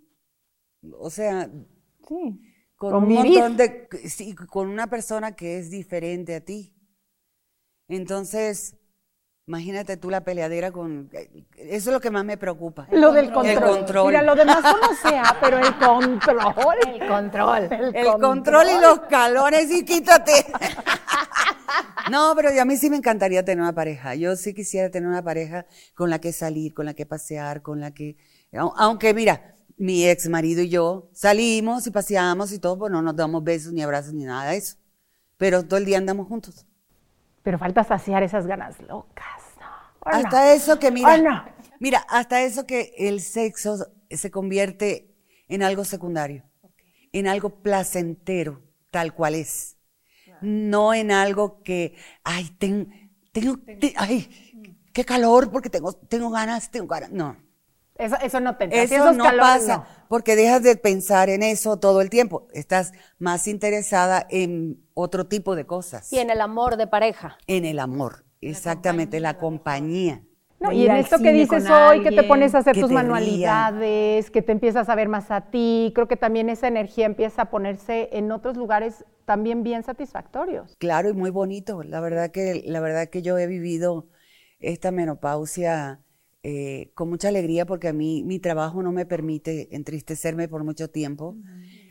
o 1.00 1.10
sea, 1.10 1.50
Sí. 2.08 2.39
con 2.76 2.91
Con 2.91 3.04
un 3.04 3.10
vivir. 3.10 3.39
montón 3.39 3.58
de, 3.58 3.88
sí, 4.10 4.36
con 4.36 4.69
una 4.69 4.88
persona 4.88 5.36
que 5.36 5.58
es 5.60 5.69
diferente 5.71 6.36
a 6.36 6.41
ti. 6.41 6.74
Entonces, 7.88 8.76
imagínate 9.48 9.98
tú 9.98 10.10
la 10.10 10.24
peleadera 10.24 10.71
con, 10.71 11.10
eso 11.13 11.89
es 11.89 11.93
lo 11.93 12.00
que 12.00 12.10
más 12.12 12.26
me 12.26 12.38
preocupa. 12.38 12.88
Lo 12.91 13.12
del 13.12 13.32
control. 13.32 13.56
El 13.58 13.62
control. 13.62 14.08
Mira, 14.08 14.21
lo 14.24 14.36
demás 14.36 14.62
como 14.62 14.93
sea, 15.02 15.38
pero 15.41 15.58
el 15.60 15.76
control. 15.78 16.76
El 16.88 17.08
control. 17.08 17.69
El 17.93 18.08
control 18.19 18.67
y 18.78 18.82
los 18.82 19.00
calones 19.02 19.71
y 19.71 19.84
quítate. 19.86 20.45
No, 22.12 22.34
pero 22.36 22.50
a 22.62 22.65
mí 22.65 22.78
sí 22.78 22.89
me 22.91 22.98
encantaría 22.98 23.43
tener 23.43 23.62
una 23.63 23.74
pareja. 23.74 24.13
Yo 24.13 24.36
sí 24.36 24.54
quisiera 24.54 24.91
tener 24.91 25.10
una 25.10 25.24
pareja 25.24 25.65
con 25.95 26.12
la 26.12 26.19
que 26.19 26.32
salir, 26.32 26.74
con 26.74 26.86
la 26.86 26.93
que 26.93 27.08
pasear, 27.08 27.63
con 27.63 27.80
la 27.80 27.91
que... 27.95 28.15
Aunque 28.78 29.13
mira, 29.15 29.55
mi 29.78 30.08
ex 30.08 30.30
marido 30.30 30.62
y 30.62 30.70
yo 30.70 31.10
salimos 31.14 31.88
y 31.88 31.92
paseamos 31.92 32.52
y 32.54 32.60
todo, 32.60 32.78
pues 32.80 32.92
no 32.92 33.02
nos 33.02 33.16
damos 33.16 33.44
besos 33.44 33.74
ni 33.74 33.82
abrazos 33.82 34.14
ni 34.14 34.26
nada 34.26 34.52
de 34.52 34.58
eso. 34.58 34.78
Pero 35.38 35.64
todo 35.66 35.80
el 35.80 35.86
día 35.86 35.98
andamos 36.00 36.28
juntos. 36.28 36.66
Pero 37.44 37.58
falta 37.60 37.84
saciar 37.84 38.24
esas 38.24 38.48
ganas 38.48 38.80
locas, 38.82 39.42
¿no? 39.60 39.68
¿O 40.12 40.12
Hasta 40.12 40.38
no? 40.38 40.54
eso 40.54 40.80
que 40.80 40.92
mira, 40.92 41.28
mira, 41.80 42.00
hasta 42.10 42.42
eso 42.44 42.66
que 42.66 42.94
el 42.98 43.22
sexo 43.22 43.78
se 44.10 44.32
convierte 44.32 45.16
en 45.48 45.64
algo 45.64 45.84
secundario, 45.84 46.44
en 47.12 47.28
algo 47.28 47.62
placentero, 47.62 48.64
tal 48.92 49.14
cual 49.14 49.36
es. 49.36 49.78
No 50.42 50.94
en 50.94 51.12
algo 51.12 51.64
que, 51.64 51.96
ay, 52.24 52.50
ten- 52.60 53.12
tengo, 53.34 53.58
te- 53.80 53.94
ay, 53.98 54.30
qué 54.94 55.06
calor 55.06 55.52
porque 55.52 55.70
tengo, 55.70 55.94
tengo 55.94 56.30
ganas, 56.32 56.72
tengo 56.72 56.88
ganas. 56.88 57.12
No, 57.12 57.38
Eso, 57.98 58.16
eso 58.22 58.40
no 58.42 58.58
te 58.58 58.66
eso 58.66 58.96
esos 58.96 59.16
no 59.16 59.24
calores, 59.24 59.42
pasa 59.42 59.78
no. 59.78 59.86
porque 60.10 60.36
dejas 60.36 60.64
de 60.64 60.76
pensar 60.76 61.30
en 61.30 61.44
eso 61.44 61.78
todo 61.80 62.02
el 62.02 62.10
tiempo. 62.10 62.48
Estás 62.54 62.92
más 63.20 63.48
interesada 63.48 64.26
en 64.30 64.84
otro 64.94 65.28
tipo 65.28 65.56
de 65.56 65.66
cosas, 65.66 66.12
Y 66.12 66.20
en 66.20 66.30
el 66.30 66.42
amor 66.42 66.78
de 66.78 66.88
pareja. 66.88 67.38
en 67.48 67.66
el 67.66 67.80
amor, 67.80 68.26
exactamente, 68.42 69.20
la 69.20 69.38
compañía. 69.38 70.24
No, 70.60 70.72
y 70.72 70.86
en 70.86 70.96
esto 70.96 71.20
que 71.20 71.34
dices 71.34 71.70
hoy, 71.70 72.02
que 72.02 72.12
te 72.12 72.24
pones 72.24 72.56
a 72.56 72.60
hacer 72.60 72.78
tus 72.80 72.90
ría. 72.90 72.96
manualidades, 73.04 74.32
que 74.32 74.42
te 74.42 74.52
empiezas 74.54 74.90
a 74.90 74.96
ver 74.96 75.10
más 75.10 75.30
a 75.32 75.42
ti, 75.52 75.92
creo 75.94 76.08
que 76.08 76.18
también 76.18 76.50
esa 76.50 76.68
energía 76.68 77.06
empieza 77.06 77.44
a 77.44 77.50
ponerse 77.52 78.10
en 78.14 78.32
otros 78.32 78.56
lugares 78.58 79.06
también 79.26 79.64
bien 79.64 79.84
satisfactorios. 79.84 80.78
Claro, 80.78 81.10
y 81.10 81.14
muy 81.14 81.30
bonito. 81.32 81.84
La 81.84 82.00
verdad 82.02 82.32
que, 82.32 82.64
la 82.66 82.80
verdad 82.80 83.10
que 83.10 83.22
yo 83.22 83.38
he 83.38 83.48
vivido 83.48 84.10
esta 84.60 84.92
menopausia 84.92 86.02
eh, 86.48 86.92
con 86.94 87.10
mucha 87.10 87.30
alegría 87.30 87.66
porque 87.66 87.88
a 87.88 87.94
mí 87.94 88.22
mi 88.24 88.38
trabajo 88.38 88.84
no 88.84 88.92
me 88.92 89.08
permite 89.08 89.76
entristecerme 89.76 90.48
por 90.48 90.64
mucho 90.64 90.92
tiempo. 90.92 91.36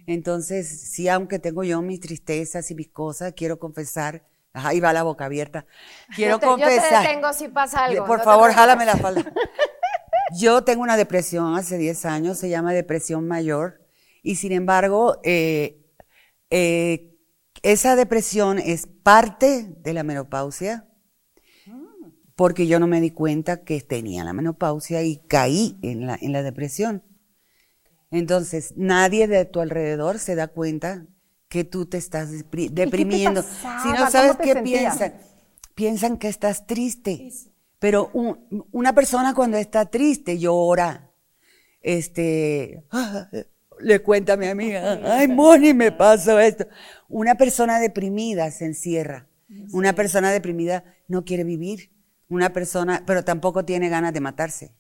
Entonces, 0.07 0.93
sí, 0.93 1.09
aunque 1.09 1.41
tengo 1.41 1.65
yo 1.65 1.83
mis 1.83 1.99
tristezas 1.99 2.71
y 2.71 2.77
mis 2.77 2.89
cosas, 2.89 3.33
quiero 3.37 3.59
confesar. 3.59 4.23
Ahí 4.53 4.79
va 4.79 4.93
la 4.93 5.03
boca 5.03 5.25
abierta. 5.25 5.67
Quiero 6.15 6.35
yo 6.35 6.39
te, 6.39 6.47
yo 6.47 6.57
te 6.57 6.63
confesar. 6.63 7.05
detengo 7.05 7.33
si 7.33 7.49
pasa 7.49 7.87
algo. 7.87 8.07
Por 8.07 8.19
no 8.19 8.25
favor, 8.25 8.53
jálame 8.53 8.87
la 8.87 8.97
falda. 8.97 9.25
Yo 10.39 10.63
tengo 10.63 10.83
una 10.83 10.97
depresión 10.97 11.57
hace 11.57 11.77
10 11.77 12.07
años, 12.07 12.39
se 12.39 12.49
llama 12.49 12.73
depresión 12.73 13.29
mayor, 13.29 13.81
y 14.23 14.37
sin 14.37 14.53
embargo, 14.53 15.21
eh, 15.23 15.85
eh, 16.51 17.15
esa 17.63 17.95
depresión 17.95 18.59
es 18.59 18.87
parte 18.87 19.75
de 19.79 19.93
la 19.93 20.03
menopausia, 20.03 20.89
porque 22.37 22.67
yo 22.67 22.81
no 22.81 22.87
me 22.87 23.01
di 23.01 23.11
cuenta 23.11 23.65
que 23.65 23.81
tenía 23.81 24.25
la 24.25 24.33
menopausia 24.33 25.03
y 25.03 25.17
caí 25.19 25.79
en 25.83 26.07
la, 26.07 26.19
en 26.21 26.33
la 26.33 26.43
depresión. 26.43 27.03
Entonces, 28.11 28.75
nadie 28.77 29.27
de 29.29 29.45
tu 29.45 29.61
alrededor 29.61 30.19
se 30.19 30.35
da 30.35 30.49
cuenta 30.49 31.07
que 31.49 31.65
tú 31.65 31.87
te 31.87 31.99
estás 31.99 32.31
depri- 32.33 32.71
deprimiendo. 32.71 33.43
si 33.43 33.89
no 33.93 34.11
sabes 34.11 34.33
¿Cómo 34.33 34.39
te 34.39 34.45
qué 34.45 34.53
sentías? 34.55 34.97
piensan, 34.97 35.21
piensan 35.75 36.19
que 36.19 36.29
estás 36.29 36.67
triste. 36.67 37.31
Pero 37.79 38.11
un- 38.13 38.67
una 38.73 38.95
persona 38.95 39.35
cuando 39.35 39.57
está 39.57 39.87
triste 39.87 40.39
llora. 40.39 41.11
Este, 41.81 42.85
ah, 42.91 43.29
le 43.81 43.99
cuenta 44.01 44.35
a 44.35 44.37
mi 44.37 44.47
amiga, 44.47 45.01
ay, 45.05 45.29
Moni, 45.29 45.75
me 45.75 45.93
pasó 45.93 46.39
esto. 46.39 46.67
Una 47.09 47.35
persona 47.35 47.79
deprimida 47.81 48.51
se 48.51 48.65
encierra. 48.67 49.29
Una 49.73 49.93
persona 49.93 50.33
deprimida 50.33 50.85
no 51.07 51.25
quiere 51.25 51.45
vivir. 51.45 51.91
Una 52.29 52.51
persona, 52.53 53.03
pero 53.07 53.25
tampoco 53.25 53.65
tiene 53.65 53.89
ganas 53.89 54.13
de 54.13 54.21
matarse. 54.21 54.73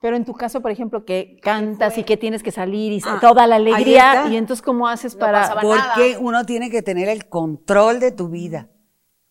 Pero 0.00 0.14
en 0.16 0.24
tu 0.24 0.34
caso, 0.34 0.60
por 0.60 0.70
ejemplo, 0.70 1.04
que 1.04 1.38
cantas 1.42 1.96
y 1.98 2.04
que 2.04 2.16
tienes 2.16 2.42
que 2.42 2.52
salir 2.52 2.92
y 2.92 3.00
Ah, 3.04 3.18
toda 3.20 3.46
la 3.46 3.56
alegría, 3.56 4.26
y 4.28 4.36
entonces 4.36 4.62
¿cómo 4.62 4.86
haces 4.88 5.14
No 5.14 5.20
para...? 5.20 5.48
nada. 5.48 5.60
Porque 5.62 6.16
uno 6.20 6.44
tiene 6.44 6.70
que 6.70 6.82
tener 6.82 7.08
el 7.08 7.28
control 7.28 7.98
de 7.98 8.12
tu 8.12 8.28
vida. 8.28 8.68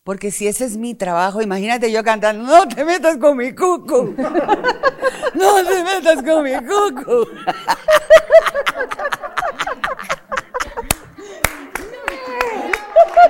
Porque 0.04 0.32
si 0.32 0.48
ese 0.48 0.66
es 0.66 0.78
mi 0.78 0.94
trabajo, 0.96 1.42
imagínate 1.42 1.92
yo 1.92 2.04
cantando, 2.04 2.44
no 2.44 2.68
te 2.68 2.84
metas 2.84 3.18
con 3.18 3.38
mi 3.38 3.54
cucu. 3.54 4.16
No 5.36 5.56
te 5.66 5.84
metas 5.84 6.24
con 6.24 6.44
mi 6.46 6.54
cucu. 6.56 7.28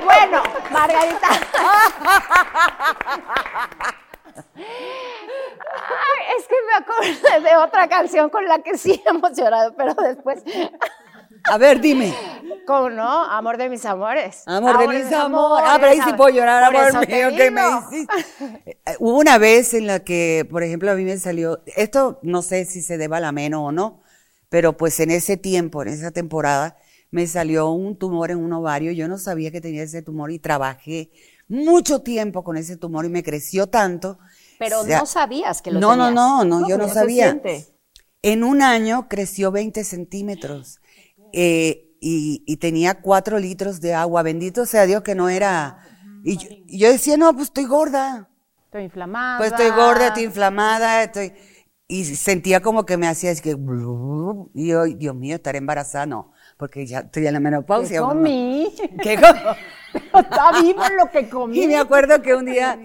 Bueno, 0.04 0.43
Margarita. 0.71 1.30
Ay, 4.56 6.38
es 6.39 6.48
que 6.48 6.56
me 6.68 6.76
acuerdo 6.78 7.50
de 7.50 7.56
otra 7.58 7.88
canción 7.88 8.30
con 8.30 8.46
la 8.46 8.60
que 8.60 8.78
sí 8.78 9.02
hemos 9.08 9.38
llorado, 9.38 9.74
pero 9.76 9.94
después. 9.94 10.44
A 11.44 11.58
ver, 11.58 11.80
dime. 11.80 12.13
¿Cómo 12.65 12.89
no? 12.89 13.24
Amor 13.26 13.58
de 13.58 13.70
mis 13.70 13.86
amores. 13.86 14.41
Amor 14.48 14.80
de 14.80 14.88
mis 14.88 15.12
amores. 15.12 15.65
Ah, 15.70 15.78
pero 15.80 15.91
ahí 15.91 16.02
sí 16.02 16.13
puedo 16.13 16.36
llorar, 16.36 16.72
Por 16.72 16.82
amor 16.82 17.08
mío, 17.08 17.28
¿qué 17.36 17.52
me 17.52 17.62
hiciste? 17.62 18.15
Eh, 18.65 18.96
Hubo 19.00 19.20
una 19.20 19.38
vez 19.38 19.74
en 19.76 19.86
la 19.86 20.00
que, 20.00 20.48
por 20.50 20.63
ejemplo, 20.63 20.91
a 20.91 20.96
mí 20.96 21.04
me 21.04 21.18
salió, 21.18 21.62
esto 21.76 22.20
no 22.24 22.41
sé 22.41 22.65
si 22.65 22.82
se 22.82 22.98
deba 22.98 23.18
a 23.18 23.20
la 23.20 23.32
meno 23.32 23.63
o 23.65 23.72
no, 23.72 24.02
pero 24.50 24.78
pues 24.78 25.00
en 25.00 25.12
ese 25.12 25.38
tiempo, 25.38 25.84
en 25.84 25.89
esa 25.89 26.10
temporada, 26.12 26.78
me 27.12 27.28
salió 27.28 27.70
un 27.70 27.98
tumor 27.98 28.32
en 28.32 28.44
un 28.44 28.52
ovario. 28.54 28.91
Yo 28.91 29.08
no 29.08 29.18
sabía 29.20 29.52
que 29.52 29.62
tenía 29.62 29.84
ese 29.84 30.02
tumor 30.02 30.32
y 30.32 30.39
trabajé 30.39 31.12
mucho 31.48 32.02
tiempo 32.02 32.44
con 32.44 32.58
ese 32.58 32.78
tumor 32.78 33.06
y 33.06 33.10
me 33.10 33.24
creció 33.24 33.68
tanto. 33.68 34.20
Pero 34.60 34.82
O 34.82 34.86
sea, 34.86 35.00
no 35.00 35.06
sabías 35.06 35.62
que 35.62 35.72
lo 35.72 35.80
no, 35.80 35.92
tenías. 35.92 36.14
No, 36.14 36.44
no, 36.46 36.60
no, 36.62 36.68
yo 36.68 36.78
no 36.78 36.88
sabía. 36.88 37.42
En 38.22 38.44
un 38.44 38.62
año 38.62 39.08
creció 39.08 39.52
20 39.52 39.84
centímetros 39.84 40.80
eh, 41.34 41.92
y, 42.02 42.44
y 42.46 42.58
tenía 42.58 43.02
4 43.02 43.40
litros 43.40 43.82
de 43.82 43.94
agua. 43.94 44.24
Bendito 44.24 44.66
sea 44.66 44.86
Dios 44.86 45.04
que 45.04 45.16
no 45.16 45.30
era. 45.30 45.80
Y 46.24 46.38
yo, 46.38 46.48
y 46.50 46.80
yo 46.80 46.92
decía, 46.92 47.18
no, 47.18 47.32
pues 47.34 47.46
estoy 47.50 47.66
gorda. 47.66 48.30
Estoy 48.66 48.84
inflamada. 48.84 49.38
Pues 49.38 49.52
estoy 49.52 49.70
gorda, 49.70 50.08
estoy 50.08 50.24
inflamada, 50.24 51.04
estoy. 51.04 51.34
Y 51.88 52.04
sentía 52.04 52.62
como 52.62 52.86
que 52.86 52.98
me 52.98 53.08
hacía 53.08 53.32
así 53.32 53.42
que. 53.42 53.56
Y 54.56 54.68
yo, 54.68 54.86
Dios 54.86 55.16
mío, 55.16 55.36
estaré 55.36 55.60
embarazada. 55.60 56.08
No, 56.08 56.34
porque 56.58 56.88
ya 56.88 57.00
estoy 57.02 57.28
en 57.28 57.34
la 57.34 57.40
¿Qué 57.40 57.44
menopausia. 57.44 58.02
¿no? 58.02 58.08
comí? 58.08 58.74
¿Qué 59.04 59.16
comí? 59.16 59.40
Está 60.14 60.62
vivo 60.62 60.82
lo 60.98 61.12
que 61.12 61.30
comí. 61.30 61.64
Y 61.64 61.68
me 61.68 61.78
acuerdo 61.78 62.22
que 62.22 62.34
un 62.36 62.46
día, 62.46 62.80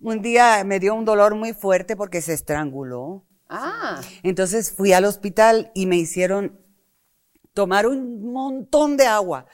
un 0.00 0.22
día 0.22 0.62
me 0.64 0.78
dio 0.80 0.94
un 0.94 1.04
dolor 1.04 1.34
muy 1.34 1.52
fuerte 1.52 1.96
porque 1.96 2.20
se 2.20 2.32
estranguló. 2.32 3.24
Ah, 3.48 4.00
Entonces 4.22 4.72
fui 4.72 4.92
al 4.92 5.04
hospital 5.04 5.70
y 5.74 5.86
me 5.86 5.96
hicieron 5.96 6.58
tomar 7.54 7.86
un 7.86 8.32
montón 8.32 8.96
de 8.96 9.06
agua. 9.06 9.46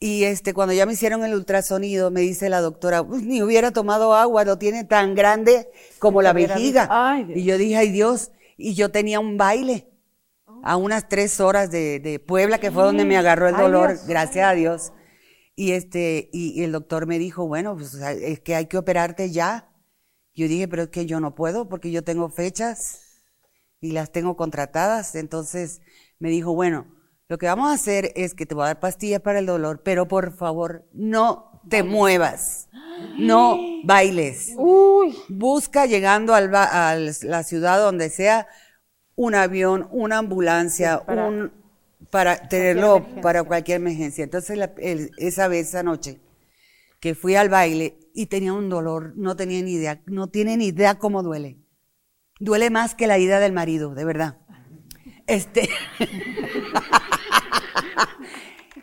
Y 0.00 0.22
este, 0.24 0.54
cuando 0.54 0.72
ya 0.72 0.86
me 0.86 0.92
hicieron 0.92 1.24
el 1.24 1.34
ultrasonido, 1.34 2.12
me 2.12 2.20
dice 2.20 2.48
la 2.48 2.60
doctora, 2.60 3.02
"Uy, 3.02 3.22
ni 3.22 3.42
hubiera 3.42 3.72
tomado 3.72 4.14
agua, 4.14 4.44
lo 4.44 4.56
tiene 4.56 4.84
tan 4.84 5.16
grande 5.16 5.68
como 5.98 6.22
la 6.22 6.32
vejiga. 6.32 6.86
Ay, 6.90 7.32
y 7.34 7.44
yo 7.44 7.58
dije, 7.58 7.76
ay 7.76 7.90
Dios, 7.90 8.30
y 8.56 8.74
yo 8.74 8.90
tenía 8.90 9.18
un 9.18 9.36
baile 9.36 9.88
a 10.62 10.76
unas 10.76 11.08
tres 11.08 11.40
horas 11.40 11.70
de, 11.72 11.98
de 11.98 12.20
Puebla, 12.20 12.58
que 12.58 12.70
fue 12.70 12.84
donde 12.84 13.04
me 13.04 13.16
agarró 13.16 13.48
el 13.48 13.56
dolor, 13.56 13.96
gracias 14.06 14.46
a 14.46 14.52
Dios. 14.52 14.92
Y 15.60 15.72
este, 15.72 16.30
y, 16.32 16.52
y 16.60 16.62
el 16.62 16.70
doctor 16.70 17.06
me 17.08 17.18
dijo, 17.18 17.48
bueno, 17.48 17.74
pues 17.76 17.94
es 17.94 18.38
que 18.38 18.54
hay 18.54 18.66
que 18.66 18.78
operarte 18.78 19.32
ya. 19.32 19.68
Yo 20.32 20.46
dije, 20.46 20.68
pero 20.68 20.84
es 20.84 20.88
que 20.90 21.04
yo 21.04 21.18
no 21.18 21.34
puedo 21.34 21.68
porque 21.68 21.90
yo 21.90 22.04
tengo 22.04 22.28
fechas 22.28 23.00
y 23.80 23.90
las 23.90 24.12
tengo 24.12 24.36
contratadas. 24.36 25.16
Entonces 25.16 25.80
me 26.20 26.30
dijo, 26.30 26.54
bueno, 26.54 26.86
lo 27.26 27.38
que 27.38 27.46
vamos 27.46 27.70
a 27.70 27.74
hacer 27.74 28.12
es 28.14 28.34
que 28.34 28.46
te 28.46 28.54
voy 28.54 28.62
a 28.62 28.66
dar 28.68 28.78
pastillas 28.78 29.20
para 29.20 29.40
el 29.40 29.46
dolor, 29.46 29.82
pero 29.82 30.06
por 30.06 30.32
favor, 30.32 30.86
no 30.92 31.60
te 31.68 31.82
muevas, 31.82 32.68
no 33.18 33.58
bailes. 33.84 34.52
Busca 35.28 35.86
llegando 35.86 36.36
al 36.36 36.50
ba- 36.50 36.90
a 36.90 36.94
la 36.96 37.42
ciudad 37.42 37.80
donde 37.80 38.10
sea 38.10 38.46
un 39.16 39.34
avión, 39.34 39.88
una 39.90 40.18
ambulancia, 40.18 41.02
un 41.08 41.50
para 42.10 42.48
tenerlo 42.48 43.06
para 43.22 43.42
cualquier 43.42 43.76
emergencia. 43.80 44.24
Entonces 44.24 44.56
la- 44.56 44.72
el- 44.78 45.10
esa 45.18 45.48
vez, 45.48 45.68
esa 45.68 45.82
noche, 45.82 46.20
que 47.00 47.14
fui 47.14 47.36
al 47.36 47.48
baile 47.48 47.98
y 48.14 48.26
tenía 48.26 48.52
un 48.52 48.68
dolor, 48.68 49.12
no 49.16 49.36
tenía 49.36 49.62
ni 49.62 49.72
idea, 49.72 50.00
no 50.06 50.28
tiene 50.28 50.56
ni 50.56 50.68
idea 50.68 50.98
cómo 50.98 51.22
duele. 51.22 51.58
Duele 52.40 52.70
más 52.70 52.94
que 52.94 53.06
la 53.06 53.18
ida 53.18 53.40
del 53.40 53.52
marido, 53.52 53.94
de 53.94 54.04
verdad. 54.04 54.38
Este. 55.26 55.68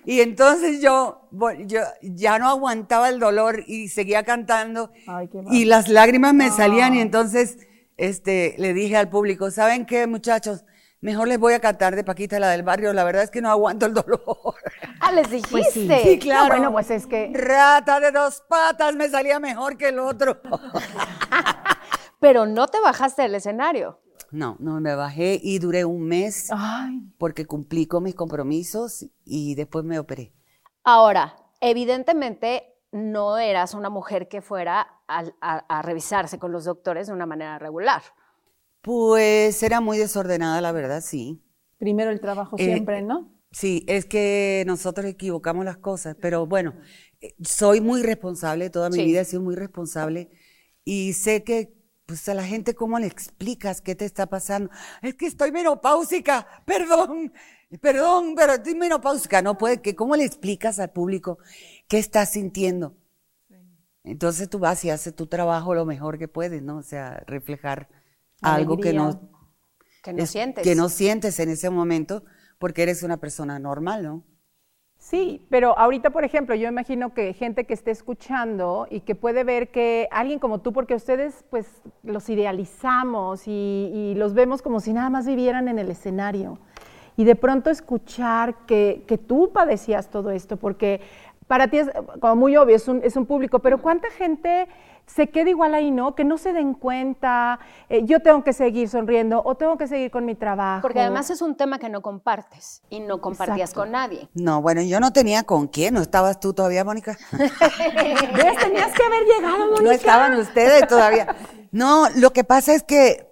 y 0.06 0.22
entonces 0.22 0.82
yo, 0.82 1.28
yo 1.66 1.82
ya 2.02 2.38
no 2.38 2.50
aguantaba 2.50 3.10
el 3.10 3.20
dolor 3.20 3.64
y 3.66 3.88
seguía 3.90 4.24
cantando 4.24 4.92
Ay, 5.08 5.28
qué 5.30 5.42
y 5.52 5.66
las 5.66 5.90
lágrimas 5.90 6.34
me 6.34 6.52
salían 6.52 6.94
y 6.94 7.02
entonces 7.02 7.58
este 7.98 8.56
le 8.58 8.74
dije 8.74 8.98
al 8.98 9.10
público, 9.10 9.50
¿saben 9.52 9.86
qué, 9.86 10.06
muchachos? 10.06 10.64
Mejor 11.06 11.28
les 11.28 11.38
voy 11.38 11.54
a 11.54 11.60
cantar 11.60 11.96
de 11.96 12.04
Paquita, 12.04 12.40
la 12.40 12.50
del 12.50 12.64
barrio. 12.64 12.92
La 12.92 13.04
verdad 13.04 13.22
es 13.22 13.30
que 13.30 13.40
no 13.40 13.52
aguanto 13.52 13.86
el 13.86 13.94
dolor. 13.94 14.56
Ah, 15.00 15.12
les 15.12 15.30
dijiste. 15.30 15.52
Pues 15.52 15.72
sí. 15.72 15.88
Sí, 16.04 16.18
claro. 16.18 16.46
No, 16.46 16.50
bueno, 16.50 16.72
pues 16.72 16.90
es 16.90 17.06
que 17.06 17.32
Rata 17.32 18.00
de 18.00 18.10
dos 18.10 18.42
patas 18.50 18.96
me 18.96 19.08
salía 19.08 19.40
mejor 19.40 19.78
que 19.78 19.90
el 19.90 20.00
otro. 20.00 20.42
Pero 22.20 22.48
no 22.48 22.66
te 22.66 22.80
bajaste 22.80 23.22
del 23.22 23.36
escenario. 23.36 24.00
No, 24.32 24.56
no 24.58 24.82
me 24.82 24.96
bajé 24.96 25.40
y 25.44 25.60
duré 25.60 25.86
un 25.86 26.08
mes 26.08 26.48
Ay, 26.50 27.14
porque 27.20 27.46
cumplí 27.46 27.86
con 27.86 28.02
mis 28.02 28.16
compromisos 28.16 29.06
y 29.24 29.54
después 29.54 29.86
me 29.86 30.00
operé. 30.00 30.34
Ahora, 30.84 31.36
evidentemente 31.62 32.80
no 32.92 33.38
eras 33.38 33.76
una 33.76 33.92
mujer 33.92 34.28
que 34.28 34.42
fuera 34.42 34.88
a 35.08 35.82
revisarse 35.84 36.40
con 36.40 36.52
los 36.52 36.66
doctores 36.66 37.06
de 37.06 37.14
una 37.14 37.28
manera 37.28 37.60
regular. 37.60 38.02
Pues 38.86 39.64
era 39.64 39.82
muy 39.82 39.98
desordenada, 39.98 40.62
la 40.62 40.72
verdad, 40.72 41.02
sí. 41.02 41.42
Primero 41.78 42.12
el 42.12 42.20
trabajo 42.20 42.58
Eh, 42.58 42.66
siempre, 42.66 43.02
¿no? 43.02 43.32
Sí, 43.52 43.86
es 43.88 44.06
que 44.06 44.64
nosotros 44.68 45.08
equivocamos 45.08 45.66
las 45.66 45.78
cosas, 45.78 46.18
pero 46.22 46.46
bueno, 46.48 46.76
eh, 47.22 47.36
soy 47.44 47.82
muy 47.82 48.04
responsable, 48.04 48.70
toda 48.70 48.90
mi 48.90 48.98
Sí. 48.98 49.04
vida 49.04 49.22
he 49.22 49.26
sido 49.26 49.42
muy 49.44 49.56
responsable 49.56 50.30
y 50.86 51.14
sé 51.14 51.44
que 51.44 51.74
pues 52.08 52.30
a 52.30 52.36
la 52.36 52.44
gente 52.46 52.76
cómo 52.76 53.00
le 53.00 53.08
explicas 53.08 53.82
qué 53.82 53.96
te 53.96 54.06
está 54.06 54.28
pasando. 54.28 54.70
Es 55.02 55.16
que 55.16 55.28
estoy 55.28 55.52
menopáusica, 55.52 56.48
perdón, 56.66 57.34
perdón, 57.82 58.36
pero 58.38 58.54
estoy 58.56 58.76
menopáusica, 58.76 59.42
no 59.42 59.58
puede 59.58 59.82
que 59.82 59.96
cómo 59.96 60.16
le 60.18 60.26
explicas 60.26 60.80
al 60.80 60.92
público 60.92 61.40
qué 61.90 62.00
estás 62.00 62.32
sintiendo. 62.34 62.96
Entonces 64.04 64.50
tú 64.50 64.60
vas 64.60 64.84
y 64.86 64.90
haces 64.90 65.16
tu 65.16 65.28
trabajo 65.28 65.74
lo 65.74 65.86
mejor 65.86 66.18
que 66.20 66.28
puedes, 66.28 66.62
¿no? 66.62 66.78
O 66.78 66.84
sea, 66.84 67.24
reflejar 67.28 67.90
algo 68.42 68.78
que 68.78 68.94
no. 68.94 69.30
Que 70.04 70.14
no 70.14 70.24
es- 70.24 70.30
sientes. 70.30 70.64
que 70.64 70.76
no 70.76 70.90
sientes 70.90 71.40
en 71.40 71.50
ese 71.50 71.70
momento 71.70 72.24
porque 72.60 72.84
eres 72.84 73.04
una 73.04 73.18
persona 73.18 73.60
normal, 73.60 74.04
¿no? 74.04 74.24
Sí, 74.98 75.46
pero 75.50 75.78
ahorita, 75.78 76.10
por 76.10 76.24
ejemplo, 76.24 76.56
yo 76.56 76.68
imagino 76.68 77.14
que 77.14 77.34
gente 77.34 77.66
que 77.66 77.74
esté 77.76 77.92
escuchando 77.92 78.88
y 78.90 79.02
que 79.02 79.14
puede 79.14 79.44
ver 79.44 79.70
que 79.70 80.08
alguien 80.12 80.40
como 80.40 80.62
tú, 80.62 80.74
porque 80.74 80.96
ustedes 80.96 81.44
pues 81.52 81.68
los 82.02 82.28
idealizamos 82.30 83.48
y, 83.48 83.52
y 83.94 84.16
los 84.16 84.34
vemos 84.34 84.62
como 84.64 84.80
si 84.80 84.94
nada 84.94 85.10
más 85.12 85.28
vivieran 85.28 85.68
en 85.68 85.78
el 85.80 85.92
escenario. 85.92 86.58
Y 87.18 87.24
de 87.24 87.36
pronto 87.36 87.70
escuchar 87.70 88.66
que, 88.66 89.04
que 89.08 89.18
tú 89.18 89.52
padecías 89.54 90.10
todo 90.10 90.32
esto, 90.32 90.58
porque 90.58 91.02
para 91.48 91.68
ti 91.70 91.78
es 91.80 91.90
como 92.20 92.36
muy 92.36 92.58
obvio, 92.58 92.76
es 92.76 92.88
un, 92.88 93.02
es 93.04 93.16
un 93.16 93.26
público, 93.28 93.60
pero 93.60 93.82
¿cuánta 93.82 94.10
gente 94.10 94.68
se 95.08 95.30
queda 95.30 95.50
igual 95.50 95.76
ahí, 95.76 95.92
no? 95.92 96.16
Que 96.16 96.24
no 96.24 96.38
se 96.38 96.52
den 96.54 96.74
cuenta, 96.74 97.60
eh, 97.90 98.04
yo 98.06 98.22
tengo 98.22 98.44
que 98.44 98.54
seguir 98.54 98.90
sonriendo 98.90 99.42
o 99.46 99.56
tengo 99.56 99.78
que 99.78 99.88
seguir 99.88 100.12
con 100.12 100.26
mi 100.26 100.36
trabajo. 100.36 100.82
Porque 100.82 101.00
además 101.00 101.30
es 101.30 101.42
un 101.42 101.56
tema 101.56 101.80
que 101.80 101.90
no 101.90 102.02
compartes 102.02 102.82
y 102.90 103.00
no 103.00 103.22
compartías 103.22 103.70
Exacto. 103.70 103.82
con 103.82 103.92
nadie. 103.92 104.30
No, 104.34 104.62
bueno, 104.62 104.82
yo 104.82 105.00
no 105.00 105.14
tenía 105.14 105.44
con 105.44 105.68
quién, 105.68 105.94
¿no 105.94 106.02
estabas 106.02 106.40
tú 106.40 106.54
todavía, 106.54 106.84
Mónica? 106.84 107.18
¿Ves? 107.32 108.58
Tenías 108.60 108.94
que 108.94 109.04
haber 109.04 109.24
llegado, 109.26 109.58
Mónica. 109.66 109.84
No 109.84 109.92
estaban 109.92 110.36
ustedes 110.38 110.88
todavía. 110.88 111.36
No, 111.72 112.08
lo 112.16 112.34
que 112.34 112.44
pasa 112.44 112.74
es 112.74 112.84
que 112.84 113.32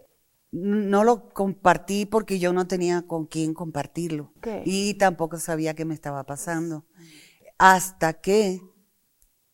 no 0.52 1.04
lo 1.04 1.34
compartí 1.34 2.06
porque 2.06 2.38
yo 2.38 2.54
no 2.54 2.68
tenía 2.68 3.02
con 3.08 3.26
quién 3.26 3.56
compartirlo. 3.56 4.32
Y 4.66 4.94
tampoco 4.96 5.38
sabía 5.38 5.74
qué 5.74 5.86
me 5.86 5.96
estaba 5.96 6.24
pasando. 6.26 6.86
Hasta 7.58 8.14
que 8.14 8.62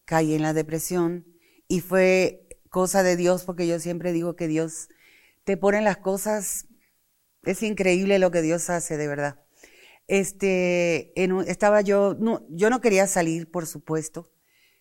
caí 0.03 0.33
en 0.33 0.41
la 0.41 0.53
depresión 0.53 1.28
y 1.69 1.81
fue 1.81 2.49
cosa 2.71 3.03
de 3.03 3.17
Dios, 3.17 3.45
porque 3.45 3.67
yo 3.67 3.79
siempre 3.79 4.13
digo 4.13 4.35
que 4.37 4.49
Dios 4.49 4.89
te 5.45 5.57
pone 5.57 5.81
las 5.81 5.97
cosas, 5.99 6.67
es 7.43 7.63
increíble 7.63 8.19
lo 8.19 8.31
que 8.31 8.41
Dios 8.41 8.69
hace, 8.69 8.97
de 8.97 9.07
verdad. 9.07 9.39
Este, 10.07 11.13
en 11.21 11.31
un- 11.33 11.47
estaba 11.47 11.81
yo, 11.81 12.15
no, 12.19 12.45
yo 12.49 12.69
no 12.69 12.81
quería 12.81 13.07
salir, 13.07 13.49
por 13.51 13.67
supuesto. 13.67 14.31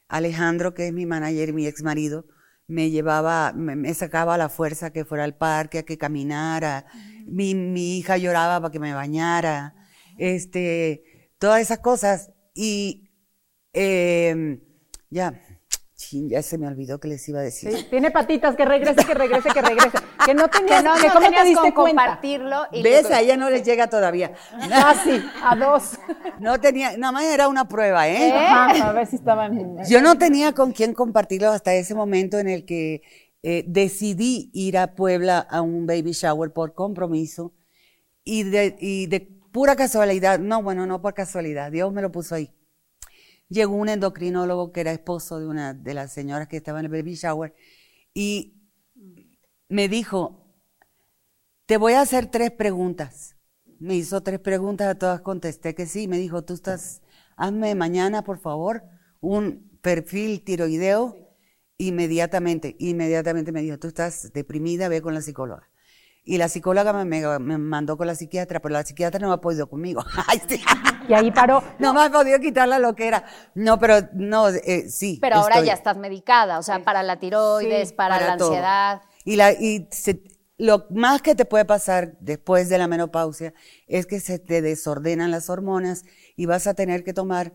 Alejandro, 0.09 0.75
que 0.75 0.89
es 0.89 0.93
mi 0.93 1.07
manager, 1.07 1.53
mi 1.53 1.67
ex 1.67 1.83
marido, 1.83 2.27
me 2.67 2.91
llevaba, 2.91 3.53
me, 3.55 3.77
me 3.77 3.95
sacaba 3.95 4.35
a 4.35 4.39
la 4.39 4.49
fuerza 4.49 4.93
que 4.93 5.05
fuera 5.05 5.25
al 5.25 5.37
parque, 5.37 5.79
a 5.79 5.83
que 5.85 5.99
caminara. 5.99 6.87
Mi, 7.27 7.55
mi 7.55 7.99
hija 7.99 8.17
lloraba 8.19 8.61
para 8.61 8.73
que 8.73 8.81
me 8.81 8.95
bañara. 8.95 9.75
Este, 10.19 11.31
todas 11.39 11.61
esas 11.63 11.79
cosas. 11.81 12.31
Y 12.55 13.11
eh, 13.75 14.61
ya, 15.11 15.41
chin, 15.99 16.29
ya 16.31 16.43
se 16.43 16.57
me 16.59 16.67
olvidó 16.69 17.01
que 17.01 17.09
les 17.09 17.29
iba 17.29 17.41
a 17.41 17.43
decir. 17.43 17.73
Sí, 17.77 17.87
tiene 17.91 18.11
patitas, 18.11 18.55
que 18.55 18.65
regrese, 18.65 19.05
que 19.05 19.15
regrese, 19.15 19.49
que 19.51 19.61
regrese. 19.61 19.99
Que 20.25 20.33
no 20.33 20.49
tenías, 20.49 20.79
Que 20.83 20.89
no, 20.89 20.95
que 20.95 21.07
no 21.09 21.13
cómo 21.13 21.25
tenías 21.27 21.43
te 21.43 21.49
diste 21.49 21.73
con 21.75 21.83
cuenta. 21.83 22.05
compartirlo. 22.05 22.63
Y 22.73 22.83
¿Ves? 22.83 23.11
A 23.11 23.21
ella 23.21 23.37
no 23.37 23.51
les 23.51 23.65
llega 23.65 23.89
todavía. 23.89 24.33
Casi, 24.71 25.21
a 25.43 25.57
dos. 25.57 25.99
No 26.39 26.61
tenía, 26.61 26.97
nada 26.97 27.13
más 27.13 27.25
era 27.25 27.49
una 27.49 27.69
prueba, 27.69 28.09
¿eh? 28.09 28.33
Ajá, 28.33 28.89
a 28.89 28.93
ver 28.93 29.07
si 29.09 29.17
estaban. 29.17 29.77
Yo 29.89 30.01
no 30.01 30.17
tenía 30.17 30.53
con 30.55 30.73
quién 30.73 30.95
compartirlo 30.95 31.51
hasta 31.51 31.75
ese 31.75 31.95
momento 31.95 32.39
en 32.39 32.49
el 32.49 32.65
que 32.65 33.03
eh, 33.43 33.65
decidí 33.67 34.51
ir 34.55 34.79
a 34.79 34.95
Puebla 34.95 35.41
a 35.41 35.63
un 35.63 35.87
baby 35.87 36.13
shower 36.13 36.53
por 36.53 36.75
compromiso 36.75 37.53
y 38.23 38.45
de, 38.45 38.77
y 38.79 39.07
de 39.07 39.21
pura 39.21 39.75
casualidad, 39.75 40.39
no, 40.39 40.63
bueno, 40.63 40.87
no 40.87 41.01
por 41.01 41.15
casualidad, 41.15 41.73
Dios 41.73 41.93
me 41.93 42.03
lo 42.03 42.13
puso 42.13 42.37
ahí. 42.37 42.53
Llegó 43.49 43.75
un 43.75 43.89
endocrinólogo 43.89 44.73
que 44.73 44.81
era 44.81 44.93
esposo 44.93 45.39
de 45.39 45.47
una 45.47 45.75
de 45.75 45.95
las 45.95 46.13
señoras 46.13 46.49
que 46.49 46.59
estaba 46.59 46.81
en 46.81 46.87
el 46.87 46.93
baby 46.93 47.15
shower 47.15 47.55
y 48.15 48.55
me 49.69 49.89
dijo, 49.89 50.49
te 51.67 51.77
voy 51.77 51.93
a 51.93 52.01
hacer 52.01 52.31
tres 52.31 52.51
preguntas. 52.51 53.37
Me 53.79 53.95
hizo 53.95 54.23
tres 54.23 54.41
preguntas, 54.41 54.89
a 54.89 54.99
todas 54.99 55.21
contesté 55.21 55.75
que 55.75 55.87
sí. 55.87 56.09
Me 56.09 56.19
dijo, 56.19 56.43
tú 56.43 56.55
estás, 56.55 57.03
hazme 57.37 57.75
mañana, 57.75 58.25
por 58.25 58.39
favor, 58.39 58.83
un 59.21 59.79
perfil 59.83 60.43
tiroideo 60.43 61.17
inmediatamente. 61.77 62.77
Inmediatamente 62.79 63.53
me 63.53 63.63
dijo, 63.63 63.79
tú 63.79 63.89
estás 63.89 64.33
deprimida, 64.33 64.89
ve 64.89 65.03
con 65.03 65.15
la 65.15 65.23
psicóloga. 65.23 65.69
Y 66.31 66.37
la 66.37 66.51
psicóloga 66.51 66.93
me, 66.93 67.07
me- 67.07 67.39
me 67.39 67.57
mandó 67.57 67.97
con 67.97 68.07
la 68.07 68.15
psiquiatra, 68.15 68.61
pero 68.61 68.75
la 68.75 68.85
psiquiatra 68.85 69.19
no 69.19 69.29
me 69.29 69.35
ha 69.35 69.41
podido 69.41 69.67
conmigo. 69.69 70.05
Y 71.09 71.15
ahí 71.15 71.31
paró. 71.31 71.65
No 71.79 71.95
me 71.95 72.03
ha 72.03 72.11
podido 72.11 72.39
quitar 72.39 72.69
la 72.69 72.79
loquera. 72.79 73.25
No, 73.55 73.79
pero 73.79 74.01
no, 74.13 74.49
eh, 74.51 74.91
sí. 74.91 75.17
Pero 75.23 75.37
ahora 75.37 75.55
estoy- 75.55 75.69
ya 75.69 75.73
estás 75.73 75.97
medicada, 75.97 76.59
o 76.59 76.63
sea, 76.63 76.85
para 76.85 77.03
la 77.03 77.19
tiroides, 77.19 77.89
Sí, 77.89 77.95
para, 77.95 78.21
la 78.21 78.37
todo. 78.37 78.49
ansiedad. 78.49 79.01
Y, 79.25 79.37
la, 79.37 79.53
y 79.53 79.89
se- 79.91 80.23
lo 80.59 80.85
más 80.91 81.23
que 81.23 81.35
te 81.35 81.47
puede 81.47 81.65
pasar 81.65 82.19
después 82.21 82.69
de 82.69 82.77
la 82.77 82.89
menopausia 82.89 83.55
es 83.87 84.05
que 84.05 84.21
se 84.21 84.39
te 84.39 84.61
desordenan 84.61 85.31
las 85.31 85.49
hormonas 85.49 86.05
y 86.37 86.45
vas 86.45 86.67
a 86.67 86.75
tener 86.75 87.05
que 87.05 87.15
tomar 87.15 87.55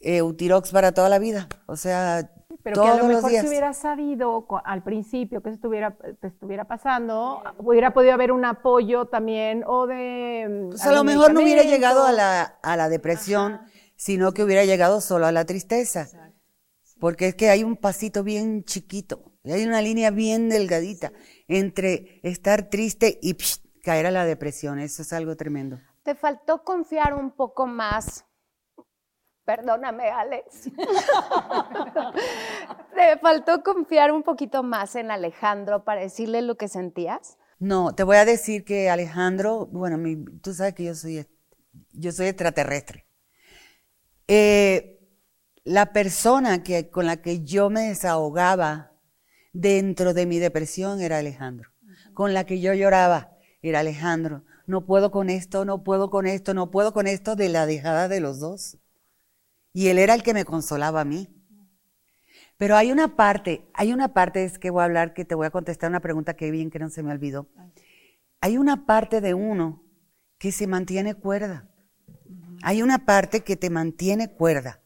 eh, 0.00 0.22
Utirox 0.22 0.70
para 0.72 0.92
toda 0.92 1.08
la 1.08 1.18
vida. 1.18 1.48
O 1.66 1.76
sea, 1.76 2.30
Pero 2.62 2.74
todos 2.74 2.88
que 2.90 2.98
a 2.98 3.02
lo 3.02 3.08
mejor 3.08 3.30
días. 3.30 3.42
si 3.42 3.48
hubieras 3.48 3.76
sabido 3.78 4.46
al 4.64 4.82
principio 4.82 5.42
que 5.42 5.50
eso 5.50 5.56
estuviera, 5.56 5.96
te 6.20 6.26
estuviera 6.26 6.64
pasando, 6.64 7.42
hubiera 7.58 7.92
podido 7.92 8.12
haber 8.14 8.32
un 8.32 8.44
apoyo 8.44 9.06
también 9.06 9.62
o 9.66 9.86
de... 9.86 10.46
mm, 10.48 10.68
Pues 10.70 10.84
a 10.86 10.92
lo 10.92 11.04
mejor 11.04 11.32
no 11.32 11.40
hubiera 11.42 11.62
llegado 11.62 12.04
a 12.04 12.12
la, 12.12 12.42
a 12.62 12.76
la 12.76 12.88
depresión, 12.88 13.60
sino 13.96 14.32
que 14.32 14.42
hubiera 14.42 14.64
llegado 14.64 15.00
solo 15.00 15.26
a 15.26 15.32
la 15.32 15.44
tristeza. 15.44 16.08
Porque 16.98 17.28
es 17.28 17.34
que 17.34 17.48
hay 17.48 17.64
un 17.64 17.76
pasito 17.76 18.22
bien 18.22 18.62
chiquito, 18.64 19.32
hay 19.44 19.64
una 19.64 19.80
línea 19.80 20.10
bien 20.10 20.50
delgadita 20.50 21.12
entre 21.48 22.20
estar 22.22 22.68
triste 22.68 23.18
y 23.22 23.34
psh, 23.34 23.60
caer 23.82 24.04
a 24.06 24.10
la 24.10 24.26
depresión. 24.26 24.78
Eso 24.78 25.00
es 25.00 25.12
algo 25.14 25.34
tremendo. 25.36 25.78
Te 26.02 26.14
faltó 26.14 26.62
confiar 26.62 27.14
un 27.14 27.30
poco 27.30 27.66
más. 27.66 28.26
Perdóname, 29.56 30.08
Alex. 30.10 30.70
Te 32.94 33.18
faltó 33.18 33.62
confiar 33.62 34.12
un 34.12 34.22
poquito 34.22 34.62
más 34.62 34.94
en 34.96 35.10
Alejandro 35.10 35.84
para 35.84 36.00
decirle 36.02 36.42
lo 36.42 36.56
que 36.56 36.68
sentías. 36.68 37.36
No, 37.58 37.94
te 37.94 38.04
voy 38.04 38.16
a 38.16 38.24
decir 38.24 38.64
que 38.64 38.88
Alejandro, 38.90 39.66
bueno, 39.66 39.98
mi- 39.98 40.24
tú 40.40 40.54
sabes 40.54 40.74
que 40.74 40.84
yo 40.84 40.94
soy, 40.94 41.26
yo 41.92 42.12
soy 42.12 42.26
extraterrestre. 42.28 43.06
Eh, 44.28 45.00
la 45.64 45.92
persona 45.92 46.62
que, 46.62 46.88
con 46.90 47.06
la 47.06 47.16
que 47.20 47.42
yo 47.42 47.70
me 47.70 47.88
desahogaba 47.88 48.92
dentro 49.52 50.14
de 50.14 50.26
mi 50.26 50.38
depresión 50.38 51.00
era 51.00 51.18
Alejandro. 51.18 51.70
Con 52.14 52.34
la 52.34 52.44
que 52.44 52.60
yo 52.60 52.72
lloraba 52.72 53.32
era 53.62 53.80
Alejandro. 53.80 54.44
No 54.66 54.86
puedo 54.86 55.10
con 55.10 55.28
esto, 55.30 55.64
no 55.64 55.82
puedo 55.82 56.10
con 56.10 56.26
esto, 56.26 56.54
no 56.54 56.70
puedo 56.70 56.92
con 56.92 57.06
esto 57.08 57.34
de 57.34 57.48
la 57.48 57.66
dejada 57.66 58.06
de 58.08 58.20
los 58.20 58.38
dos. 58.38 58.78
Y 59.72 59.88
él 59.88 59.98
era 59.98 60.14
el 60.14 60.22
que 60.22 60.34
me 60.34 60.44
consolaba 60.44 61.00
a 61.00 61.04
mí. 61.04 61.28
Pero 62.56 62.76
hay 62.76 62.92
una 62.92 63.16
parte, 63.16 63.68
hay 63.72 63.92
una 63.92 64.12
parte, 64.12 64.44
es 64.44 64.58
que 64.58 64.70
voy 64.70 64.82
a 64.82 64.84
hablar, 64.84 65.14
que 65.14 65.24
te 65.24 65.34
voy 65.34 65.46
a 65.46 65.50
contestar 65.50 65.88
una 65.90 66.00
pregunta 66.00 66.34
que 66.34 66.50
bien 66.50 66.70
que 66.70 66.78
no 66.78 66.90
se 66.90 67.02
me 67.02 67.10
olvidó. 67.12 67.48
Hay 68.40 68.58
una 68.58 68.84
parte 68.86 69.20
de 69.20 69.34
uno 69.34 69.82
que 70.38 70.52
se 70.52 70.66
mantiene 70.66 71.14
cuerda. 71.14 71.68
Hay 72.62 72.82
una 72.82 73.06
parte 73.06 73.40
que 73.40 73.56
te 73.56 73.70
mantiene 73.70 74.28
cuerda. 74.28 74.80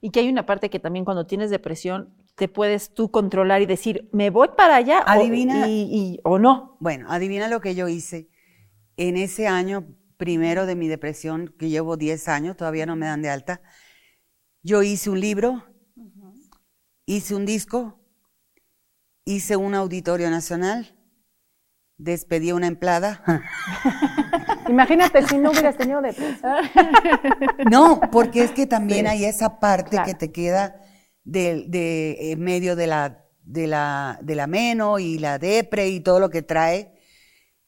Y 0.00 0.10
que 0.10 0.20
hay 0.20 0.28
una 0.28 0.46
parte 0.46 0.70
que 0.70 0.78
también 0.80 1.04
cuando 1.04 1.26
tienes 1.26 1.50
depresión 1.50 2.14
te 2.34 2.48
puedes 2.48 2.94
tú 2.94 3.10
controlar 3.10 3.60
y 3.60 3.66
decir, 3.66 4.08
me 4.12 4.30
voy 4.30 4.48
para 4.56 4.76
allá 4.76 5.00
o- 5.00 5.04
Adivina. 5.10 5.68
y, 5.68 5.82
y- 5.92 6.20
o 6.24 6.38
no. 6.38 6.76
Bueno, 6.80 7.06
adivina 7.10 7.48
lo 7.48 7.60
que 7.60 7.74
yo 7.74 7.88
hice. 7.88 8.28
en 8.96 9.16
ese 9.16 9.46
año 9.48 9.86
primero 10.22 10.66
de 10.66 10.76
mi 10.76 10.86
depresión, 10.86 11.52
que 11.58 11.68
llevo 11.68 11.96
10 11.96 12.28
años, 12.28 12.56
todavía 12.56 12.86
no 12.86 12.94
me 12.94 13.06
dan 13.06 13.22
de 13.22 13.28
alta, 13.28 13.60
yo 14.62 14.84
hice 14.84 15.10
un 15.10 15.18
libro, 15.18 15.64
hice 17.06 17.34
un 17.34 17.44
disco, 17.44 17.98
hice 19.24 19.56
un 19.56 19.74
auditorio 19.74 20.30
nacional, 20.30 20.96
despedí 21.96 22.52
una 22.52 22.68
empleada. 22.68 23.24
Imagínate 24.68 25.26
si 25.26 25.38
no 25.38 25.50
hubieras 25.50 25.76
tenido 25.76 26.00
depresión. 26.00 26.52
No, 27.68 28.00
porque 28.12 28.44
es 28.44 28.52
que 28.52 28.68
también 28.68 29.08
hay 29.08 29.24
esa 29.24 29.58
parte 29.58 29.98
que 30.04 30.14
te 30.14 30.30
queda 30.30 30.76
de, 31.24 31.64
de 31.66 32.30
en 32.30 32.38
medio 32.38 32.76
de 32.76 32.86
la, 32.86 33.24
de 33.42 33.66
la, 33.66 34.20
de 34.22 34.36
la 34.36 34.46
meno 34.46 35.00
y 35.00 35.18
la 35.18 35.40
depre 35.40 35.88
y 35.88 35.98
todo 35.98 36.20
lo 36.20 36.30
que 36.30 36.42
trae, 36.42 36.94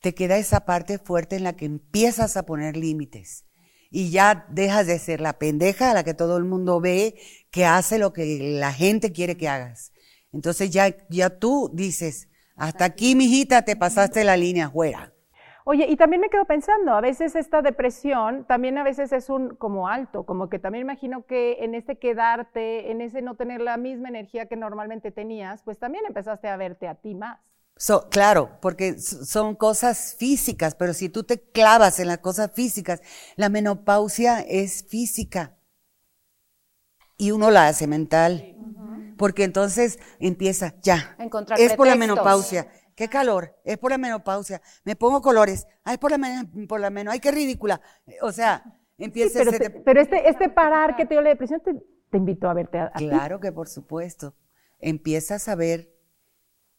te 0.04 0.14
queda 0.14 0.36
esa 0.36 0.66
parte 0.66 0.98
fuerte 0.98 1.34
en 1.34 1.44
la 1.44 1.54
que 1.54 1.64
empiezas 1.64 2.36
a 2.36 2.44
poner 2.44 2.76
límites 2.76 3.46
y 3.90 4.10
ya 4.10 4.44
dejas 4.50 4.86
de 4.86 4.98
ser 4.98 5.22
la 5.22 5.38
pendeja 5.38 5.90
a 5.90 5.94
la 5.94 6.04
que 6.04 6.12
todo 6.12 6.36
el 6.36 6.44
mundo 6.44 6.78
ve 6.78 7.14
que 7.50 7.64
hace 7.64 7.96
lo 7.96 8.12
que 8.12 8.58
la 8.60 8.70
gente 8.70 9.12
quiere 9.12 9.38
que 9.38 9.48
hagas. 9.48 9.94
Entonces 10.30 10.68
ya, 10.68 10.94
ya 11.08 11.38
tú 11.38 11.70
dices, 11.72 12.28
hasta 12.54 12.84
aquí, 12.84 13.14
mijita, 13.14 13.62
te 13.62 13.76
pasaste 13.76 14.24
la 14.24 14.36
línea 14.36 14.68
fuera. 14.68 15.14
Oye, 15.64 15.86
y 15.88 15.96
también 15.96 16.20
me 16.20 16.28
quedo 16.28 16.44
pensando, 16.44 16.92
a 16.92 17.00
veces 17.00 17.34
esta 17.34 17.62
depresión 17.62 18.44
también 18.44 18.76
a 18.76 18.84
veces 18.84 19.10
es 19.10 19.30
un 19.30 19.56
como 19.56 19.88
alto, 19.88 20.26
como 20.26 20.50
que 20.50 20.58
también 20.58 20.82
imagino 20.82 21.24
que 21.24 21.64
en 21.64 21.74
ese 21.74 21.96
quedarte, 21.96 22.90
en 22.90 23.00
ese 23.00 23.22
no 23.22 23.36
tener 23.36 23.62
la 23.62 23.78
misma 23.78 24.10
energía 24.10 24.48
que 24.48 24.56
normalmente 24.56 25.12
tenías, 25.12 25.62
pues 25.62 25.78
también 25.78 26.04
empezaste 26.06 26.48
a 26.48 26.58
verte 26.58 26.88
a 26.88 26.94
ti 26.94 27.14
más. 27.14 27.53
So, 27.76 28.08
claro, 28.08 28.58
porque 28.62 28.98
son 29.00 29.56
cosas 29.56 30.14
físicas, 30.16 30.74
pero 30.76 30.94
si 30.94 31.08
tú 31.08 31.24
te 31.24 31.40
clavas 31.40 31.98
en 31.98 32.06
las 32.08 32.18
cosas 32.18 32.52
físicas, 32.54 33.00
la 33.36 33.48
menopausia 33.48 34.40
es 34.40 34.84
física. 34.88 35.56
Y 37.16 37.30
uno 37.30 37.50
la 37.50 37.68
hace 37.68 37.86
mental, 37.86 38.56
porque 39.16 39.44
entonces 39.44 39.98
empieza, 40.18 40.74
ya, 40.82 41.16
Encontrar 41.18 41.60
es 41.60 41.74
por 41.74 41.86
la 41.86 41.94
menopausia, 41.96 42.66
qué 42.96 43.08
calor, 43.08 43.56
es 43.64 43.78
por 43.78 43.90
la 43.90 43.98
menopausia, 43.98 44.60
me 44.84 44.96
pongo 44.96 45.22
colores, 45.22 45.66
ay, 45.84 45.98
por 45.98 46.10
la, 46.10 46.18
men- 46.18 46.66
por 46.66 46.80
la 46.80 46.90
menopausia, 46.90 47.12
ay, 47.14 47.20
qué 47.20 47.30
ridícula, 47.30 47.80
o 48.22 48.32
sea, 48.32 48.64
Sí, 48.98 49.04
empieza 49.04 49.38
pero, 49.38 49.50
ese 49.50 49.58
te- 49.58 49.70
de- 49.70 49.80
pero 49.80 50.00
este, 50.00 50.28
este 50.28 50.48
parar 50.48 50.96
que 50.96 51.04
te 51.06 51.14
dio 51.14 51.22
la 51.22 51.30
depresión 51.30 51.60
te, 51.60 51.74
te 52.10 52.16
invitó 52.18 52.48
a 52.48 52.54
verte 52.54 52.78
a, 52.78 52.86
a 52.86 52.98
ti. 52.98 53.06
Claro 53.06 53.40
que 53.40 53.52
por 53.52 53.68
supuesto. 53.68 54.34
Empiezas 54.80 55.48
a 55.48 55.54
ver, 55.54 55.93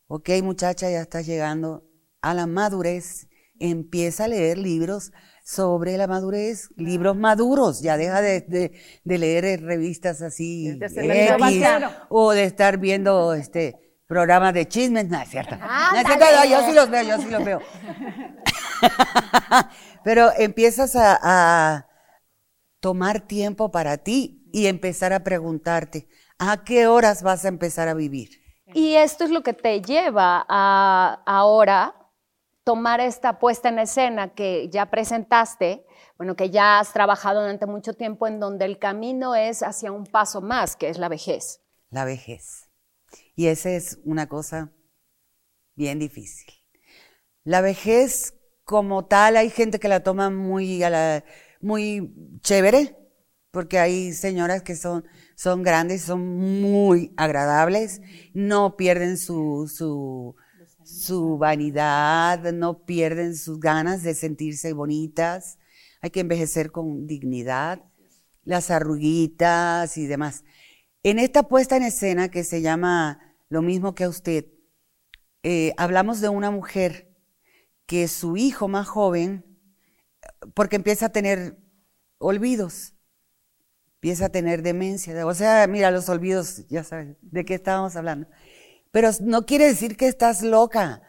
ok 0.08 0.30
muchacha, 0.44 0.90
ya 0.90 1.02
estás 1.02 1.26
llegando 1.26 1.84
a 2.22 2.34
la 2.34 2.48
madurez. 2.48 3.28
Empieza 3.60 4.26
a 4.26 4.28
leer 4.28 4.58
libros 4.58 5.12
sobre 5.46 5.98
la 5.98 6.08
madurez, 6.08 6.70
libros 6.76 7.16
maduros. 7.16 7.82
Ya 7.82 7.96
deja 7.98 8.22
de, 8.22 8.42
de- 8.42 8.72
de 9.04 9.18
leer 9.18 9.62
revistas 9.62 10.22
así 10.22 10.78
De 11.08 11.26
X, 11.28 11.38
o 12.10 12.32
de 12.34 12.44
estar 12.44 12.78
viendo 12.78 13.34
este 13.34 13.76
programas 14.08 14.54
de 14.54 14.68
chismes. 14.68 15.08
No 15.08 15.20
es 15.22 15.30
cierto. 15.30 15.56
No 15.56 15.98
es 15.98 16.06
cierto, 16.06 16.26
yo 16.50 16.66
sí 16.68 16.74
los 16.74 16.90
veo, 16.90 17.04
yo 17.04 17.18
sí 17.22 17.30
los 17.30 17.46
veo. 17.46 17.62
Pero 20.04 20.32
empiezas 20.38 20.96
a, 20.96 21.18
a 21.22 21.88
tomar 22.80 23.22
tiempo 23.26 23.72
para 23.72 23.98
ti 23.98 24.44
y 24.52 24.68
empezar 24.68 25.14
a 25.14 25.24
preguntarte, 25.24 26.08
¿a 26.40 26.64
qué 26.64 26.88
horas 26.88 27.24
vas 27.24 27.46
a 27.46 27.48
empezar 27.48 27.88
a 27.88 27.94
vivir? 27.94 28.30
Y 28.76 28.96
esto 28.96 29.24
es 29.24 29.30
lo 29.30 29.42
que 29.42 29.54
te 29.54 29.82
lleva 29.82 30.46
a 30.50 31.24
ahora 31.26 31.96
tomar 32.66 33.00
esta 33.00 33.40
puesta 33.40 33.70
en 33.70 33.80
escena 33.80 34.34
que 34.36 34.68
ya 34.70 34.88
presentaste, 34.88 35.86
bueno, 36.18 36.36
que 36.36 36.50
ya 36.50 36.80
has 36.80 36.92
trabajado 36.92 37.40
durante 37.40 37.68
mucho 37.68 37.94
tiempo, 37.94 38.28
en 38.28 38.42
donde 38.42 38.66
el 38.66 38.78
camino 38.78 39.34
es 39.34 39.64
hacia 39.64 39.94
un 39.94 40.06
paso 40.06 40.42
más, 40.42 40.76
que 40.76 40.90
es 40.90 40.98
la 40.98 41.08
vejez. 41.08 41.62
La 41.90 42.04
vejez. 42.04 42.70
Y 43.34 43.48
esa 43.48 43.70
es 43.70 44.00
una 44.04 44.28
cosa 44.28 44.74
bien 45.76 45.98
difícil. 45.98 46.54
La 47.46 47.62
vejez 47.62 48.34
como 48.66 49.06
tal, 49.06 49.38
hay 49.38 49.52
gente 49.52 49.80
que 49.80 49.88
la 49.88 50.04
toma 50.04 50.30
muy, 50.30 50.84
a 50.84 50.90
la- 50.90 51.24
muy 51.62 52.14
chévere, 52.42 52.98
porque 53.52 53.80
hay 53.80 54.12
señoras 54.12 54.64
que 54.64 54.76
son, 54.76 55.06
son 55.36 55.64
grandes, 55.64 56.02
son 56.02 56.62
muy 56.62 57.14
agradables, 57.18 58.02
no 58.34 58.78
pierden 58.78 59.18
su, 59.18 59.72
su, 59.74 60.36
su 60.84 61.38
vanidad, 61.38 62.54
no 62.54 62.86
pierden 62.86 63.36
sus 63.36 63.60
ganas 63.60 64.02
de 64.04 64.16
sentirse 64.16 64.74
bonitas. 64.74 65.60
Hay 66.02 66.10
que 66.10 66.22
envejecer 66.22 66.72
con 66.72 67.06
dignidad, 67.06 67.84
las 68.44 68.72
arruguitas 68.72 69.98
y 69.98 70.08
demás. 70.08 70.44
En 71.04 71.20
esta 71.20 71.44
puesta 71.44 71.76
en 71.76 71.84
escena 71.84 72.30
que 72.30 72.44
se 72.44 72.62
llama 72.62 73.36
Lo 73.50 73.62
mismo 73.62 73.94
que 73.94 74.06
a 74.06 74.10
usted, 74.10 74.48
eh, 75.44 75.74
hablamos 75.78 76.22
de 76.22 76.30
una 76.30 76.50
mujer 76.50 77.14
que 77.86 78.08
su 78.08 78.38
hijo 78.38 78.68
más 78.68 78.88
joven, 78.88 79.46
porque 80.54 80.78
empieza 80.78 81.08
a 81.08 81.12
tener 81.12 81.60
olvidos, 82.18 82.95
empieza 84.06 84.28
a 84.28 84.30
tener 84.30 84.62
demencia. 84.62 85.26
O 85.26 85.34
sea, 85.34 85.66
mira, 85.66 85.90
los 85.90 86.10
olvidos, 86.10 86.68
ya 86.68 86.84
sabes, 86.84 87.18
de 87.24 87.44
qué 87.44 87.56
estábamos 87.56 87.96
hablando. 87.96 88.28
Pero 88.92 89.10
no 89.22 89.48
quiere 89.48 89.66
decir 89.66 89.98
que 89.98 90.08
estás 90.08 90.44
loca, 90.44 91.02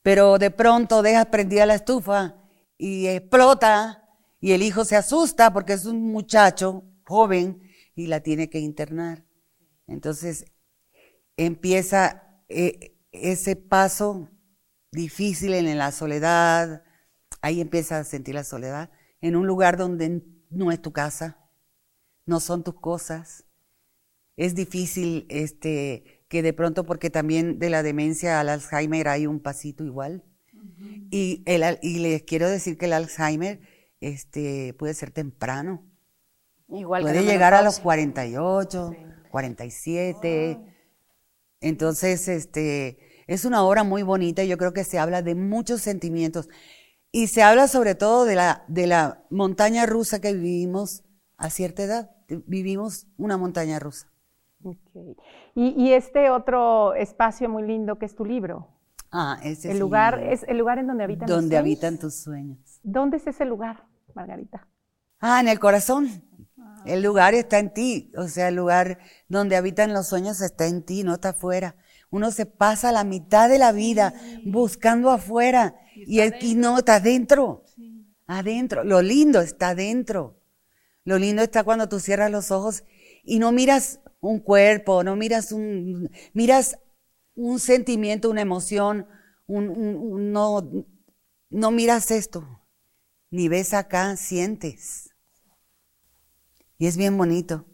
pero 0.00 0.38
de 0.38 0.50
pronto 0.50 1.02
dejas 1.02 1.26
prendida 1.26 1.66
la 1.66 1.74
estufa 1.74 2.34
y 2.78 3.08
explota 3.08 4.08
y 4.40 4.52
el 4.52 4.62
hijo 4.62 4.86
se 4.86 4.96
asusta 4.96 5.52
porque 5.52 5.74
es 5.74 5.84
un 5.84 6.00
muchacho 6.00 6.84
joven 7.04 7.60
y 7.94 8.06
la 8.06 8.20
tiene 8.20 8.48
que 8.48 8.58
internar. 8.58 9.26
Entonces 9.86 10.46
empieza 11.36 12.40
eh, 12.48 12.96
ese 13.12 13.54
paso 13.54 14.30
difícil 14.92 15.52
en 15.52 15.76
la 15.76 15.92
soledad, 15.92 16.84
ahí 17.42 17.60
empieza 17.60 17.98
a 17.98 18.04
sentir 18.04 18.34
la 18.34 18.44
soledad, 18.44 18.88
en 19.20 19.36
un 19.36 19.46
lugar 19.46 19.76
donde 19.76 20.22
no 20.48 20.72
es 20.72 20.80
tu 20.80 20.90
casa, 20.90 21.43
no 22.26 22.40
son 22.40 22.62
tus 22.62 22.74
cosas. 22.74 23.44
Es 24.36 24.54
difícil 24.54 25.26
este, 25.28 26.24
que 26.28 26.42
de 26.42 26.52
pronto, 26.52 26.84
porque 26.84 27.10
también 27.10 27.58
de 27.58 27.70
la 27.70 27.82
demencia 27.82 28.40
al 28.40 28.48
Alzheimer 28.48 29.08
hay 29.08 29.26
un 29.26 29.40
pasito 29.40 29.84
igual. 29.84 30.24
y, 31.10 31.42
el, 31.46 31.78
y 31.82 31.98
les 31.98 32.22
quiero 32.22 32.48
decir 32.48 32.76
que 32.78 32.86
el 32.86 32.94
Alzheimer 32.94 33.60
este, 34.00 34.74
puede 34.74 34.94
ser 34.94 35.10
temprano. 35.10 35.82
Igual 36.68 37.02
Puede 37.02 37.22
llegar 37.22 37.54
a 37.54 37.62
los 37.62 37.78
menopausia. 37.78 37.82
48, 37.82 38.96
47. 39.30 40.58
Entonces, 41.60 42.28
este, 42.28 42.98
es 43.26 43.44
una 43.44 43.62
obra 43.62 43.84
muy 43.84 44.02
bonita 44.02 44.42
y 44.42 44.48
yo 44.48 44.58
creo 44.58 44.72
que 44.72 44.84
se 44.84 44.98
habla 44.98 45.22
de 45.22 45.34
muchos 45.34 45.80
sentimientos. 45.80 46.48
Y 47.12 47.28
se 47.28 47.42
habla 47.42 47.68
sobre 47.68 47.94
todo 47.94 48.24
de 48.24 48.34
la, 48.34 48.64
de 48.66 48.86
la 48.86 49.24
montaña 49.30 49.86
rusa 49.86 50.20
que 50.20 50.32
vivimos 50.32 51.04
a 51.36 51.50
cierta 51.50 51.82
edad. 51.82 52.10
Vivimos 52.46 53.06
una 53.16 53.36
montaña 53.36 53.78
rusa. 53.78 54.08
Ok. 54.62 54.78
Y, 55.54 55.68
y 55.76 55.92
este 55.92 56.30
otro 56.30 56.94
espacio 56.94 57.48
muy 57.48 57.62
lindo 57.64 57.98
que 57.98 58.06
es 58.06 58.14
tu 58.14 58.24
libro. 58.24 58.68
Ah, 59.10 59.38
ese 59.42 59.70
El 59.70 59.74
sí, 59.74 59.80
lugar 59.80 60.20
es 60.20 60.42
el 60.48 60.58
lugar 60.58 60.78
en 60.78 60.86
donde 60.88 61.04
habitan 61.04 61.28
donde 61.28 61.56
sueños. 61.56 61.60
habitan 61.60 61.98
tus 61.98 62.14
sueños. 62.14 62.80
¿Dónde 62.82 63.18
es 63.18 63.26
ese 63.26 63.44
lugar, 63.44 63.84
Margarita? 64.14 64.66
Ah, 65.20 65.40
en 65.40 65.48
el 65.48 65.58
corazón. 65.58 66.08
El 66.84 67.02
lugar 67.02 67.34
está 67.34 67.58
en 67.58 67.72
ti. 67.72 68.12
O 68.16 68.28
sea, 68.28 68.48
el 68.48 68.56
lugar 68.56 68.98
donde 69.28 69.56
habitan 69.56 69.92
los 69.92 70.08
sueños 70.08 70.40
está 70.40 70.66
en 70.66 70.82
ti, 70.82 71.04
no 71.04 71.14
está 71.14 71.30
afuera. 71.30 71.76
Uno 72.10 72.30
se 72.30 72.46
pasa 72.46 72.92
la 72.92 73.04
mitad 73.04 73.48
de 73.48 73.58
la 73.58 73.72
vida 73.72 74.14
buscando 74.46 75.10
afuera 75.10 75.74
y 75.94 76.20
el 76.20 76.34
y 76.40 76.54
no 76.54 76.78
está 76.78 76.96
adentro. 76.96 77.64
Adentro. 78.26 78.84
Lo 78.84 79.02
lindo 79.02 79.40
está 79.40 79.70
adentro. 79.70 80.40
Lo 81.04 81.18
lindo 81.18 81.42
está 81.42 81.64
cuando 81.64 81.88
tú 81.88 82.00
cierras 82.00 82.30
los 82.30 82.50
ojos 82.50 82.84
y 83.22 83.38
no 83.38 83.52
miras 83.52 84.00
un 84.20 84.40
cuerpo, 84.40 85.04
no 85.04 85.16
miras 85.16 85.52
un, 85.52 86.10
miras 86.32 86.78
un 87.34 87.58
sentimiento, 87.58 88.30
una 88.30 88.40
emoción, 88.40 89.06
un, 89.46 90.32
no, 90.32 90.86
no 91.50 91.70
miras 91.70 92.10
esto, 92.10 92.62
ni 93.30 93.48
ves 93.48 93.74
acá, 93.74 94.16
sientes. 94.16 95.10
Y 96.78 96.86
es 96.86 96.96
bien 96.96 97.16
bonito, 97.18 97.66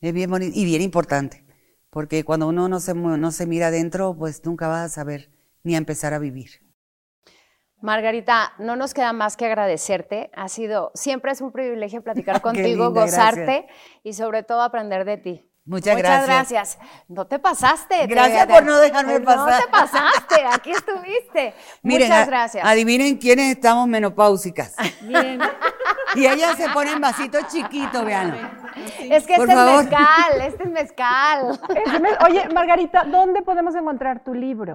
es 0.00 0.12
bien 0.12 0.30
bonito 0.30 0.52
y 0.58 0.64
bien 0.64 0.82
importante, 0.82 1.44
porque 1.90 2.24
cuando 2.24 2.48
uno 2.48 2.68
no 2.68 2.80
se, 2.80 2.94
no 2.94 3.32
se 3.32 3.46
mira 3.46 3.68
adentro, 3.68 4.16
pues 4.16 4.44
nunca 4.44 4.68
vas 4.68 4.84
a 4.84 4.94
saber 4.94 5.30
ni 5.62 5.74
a 5.74 5.78
empezar 5.78 6.12
a 6.12 6.18
vivir. 6.18 6.65
Margarita, 7.80 8.52
no 8.58 8.74
nos 8.76 8.94
queda 8.94 9.12
más 9.12 9.36
que 9.36 9.46
agradecerte. 9.46 10.30
Ha 10.34 10.48
sido, 10.48 10.90
siempre 10.94 11.32
es 11.32 11.40
un 11.40 11.52
privilegio 11.52 12.02
platicar 12.02 12.40
contigo, 12.42 12.86
linda, 12.86 13.02
gozarte 13.02 13.40
gracias. 13.44 13.66
y 14.02 14.12
sobre 14.14 14.42
todo 14.42 14.62
aprender 14.62 15.04
de 15.04 15.16
ti. 15.18 15.50
Muchas, 15.68 15.96
Muchas 15.96 16.26
gracias. 16.26 16.78
No 17.08 17.26
te 17.26 17.40
pasaste. 17.40 17.98
te- 17.98 18.06
Gracias 18.06 18.46
por 18.46 18.64
no 18.64 18.78
dejarme 18.78 19.18
No 19.18 19.24
pasar. 19.24 19.62
te 19.64 19.68
pasaste, 19.68 20.44
aquí 20.52 20.70
estuviste. 20.70 21.54
Miren, 21.82 22.06
Muchas 22.08 22.22
a- 22.22 22.30
gracias. 22.30 22.64
adivinen 22.64 23.16
quiénes 23.16 23.56
estamos 23.56 23.88
menopáusicas. 23.88 24.76
Bien. 25.02 25.40
Y 26.14 26.24
ellas 26.26 26.56
se 26.56 26.68
ponen 26.70 27.00
vasitos 27.00 27.48
chiquitos, 27.48 28.04
vean. 28.04 28.32
es 29.10 29.26
que 29.26 29.34
por 29.36 29.48
este 29.50 29.54
favor. 29.56 29.84
es 29.84 29.90
mezcal, 29.90 30.40
este 30.46 30.62
es 30.62 30.70
mezcal. 30.70 31.60
Oye, 32.28 32.48
Margarita, 32.54 33.02
¿dónde 33.04 33.42
podemos 33.42 33.74
encontrar 33.74 34.22
tu 34.22 34.34
libro? 34.34 34.74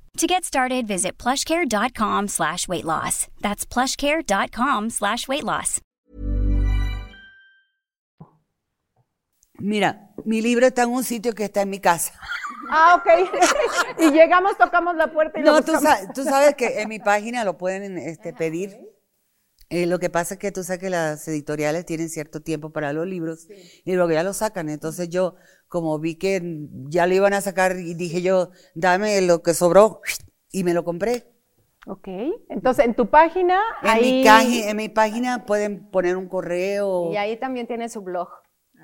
To 0.17 0.27
get 0.27 0.43
started, 0.43 0.87
visit 0.87 1.17
plushcare.com 1.17 2.27
slash 2.27 2.67
weight 2.67 2.85
loss. 2.85 3.27
That's 3.41 3.65
plushcare.com 3.65 4.89
slash 4.89 5.27
weight 5.27 5.43
loss. 5.43 5.81
Mira, 9.59 10.09
mi 10.25 10.41
libro 10.41 10.65
está 10.65 10.83
en 10.83 10.89
un 10.89 11.03
sitio 11.03 11.33
que 11.33 11.45
está 11.45 11.61
en 11.61 11.69
mi 11.69 11.79
casa. 11.79 12.13
Ah, 12.69 12.95
ok. 12.95 13.29
y 13.99 14.11
llegamos, 14.11 14.57
tocamos 14.57 14.95
la 14.95 15.11
puerta 15.11 15.39
y 15.39 15.43
lo 15.43 15.53
No, 15.53 15.61
tú, 15.61 15.73
buscamos. 15.73 15.99
sa- 15.99 16.13
tú 16.13 16.23
sabes 16.23 16.55
que 16.55 16.81
en 16.81 16.89
mi 16.89 16.99
página 16.99 17.43
lo 17.43 17.57
pueden 17.57 17.97
este, 17.97 18.33
pedir. 18.33 18.77
Eh, 19.71 19.85
lo 19.85 19.99
que 19.99 20.09
pasa 20.09 20.33
es 20.33 20.39
que 20.39 20.51
tú 20.51 20.63
sabes 20.65 20.81
que 20.81 20.89
las 20.89 21.25
editoriales 21.29 21.85
tienen 21.85 22.09
cierto 22.09 22.41
tiempo 22.41 22.71
para 22.71 22.91
los 22.91 23.07
libros 23.07 23.47
y 23.85 23.93
luego 23.93 24.11
ya 24.11 24.21
lo 24.21 24.33
sacan. 24.33 24.67
Entonces 24.67 25.07
yo, 25.07 25.35
como 25.69 25.97
vi 25.97 26.15
que 26.15 26.41
ya 26.89 27.07
lo 27.07 27.15
iban 27.15 27.33
a 27.33 27.39
sacar, 27.39 27.77
y 27.77 27.93
dije 27.93 28.21
yo, 28.21 28.51
dame 28.75 29.21
lo 29.21 29.41
que 29.41 29.53
sobró 29.53 30.01
y 30.51 30.65
me 30.65 30.73
lo 30.73 30.83
compré. 30.83 31.31
Ok, 31.87 32.05
entonces 32.49 32.85
en 32.85 32.95
tu 32.95 33.09
página, 33.09 33.59
En, 33.81 33.89
ahí... 33.89 34.25
mi, 34.45 34.59
en 34.59 34.75
mi 34.77 34.89
página 34.89 35.45
pueden 35.45 35.89
poner 35.89 36.17
un 36.17 36.27
correo 36.27 37.09
Y 37.11 37.15
ahí 37.15 37.37
también 37.37 37.65
tiene 37.65 37.87
su 37.87 38.01
blog. 38.01 38.27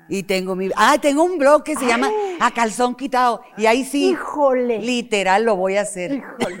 Y 0.08 0.22
tengo 0.22 0.54
mi... 0.56 0.70
Ah, 0.76 0.96
tengo 1.00 1.22
un 1.24 1.38
blog 1.38 1.62
que 1.62 1.74
se 1.76 1.86
llama 1.86 2.10
A 2.40 2.50
Calzón 2.50 2.94
Quitado 2.94 3.42
y 3.56 3.66
ahí 3.66 3.84
sí, 3.84 4.10
Híjole. 4.10 4.78
literal 4.78 5.44
lo 5.44 5.56
voy 5.56 5.76
a 5.76 5.82
hacer. 5.82 6.12
Híjole. 6.12 6.60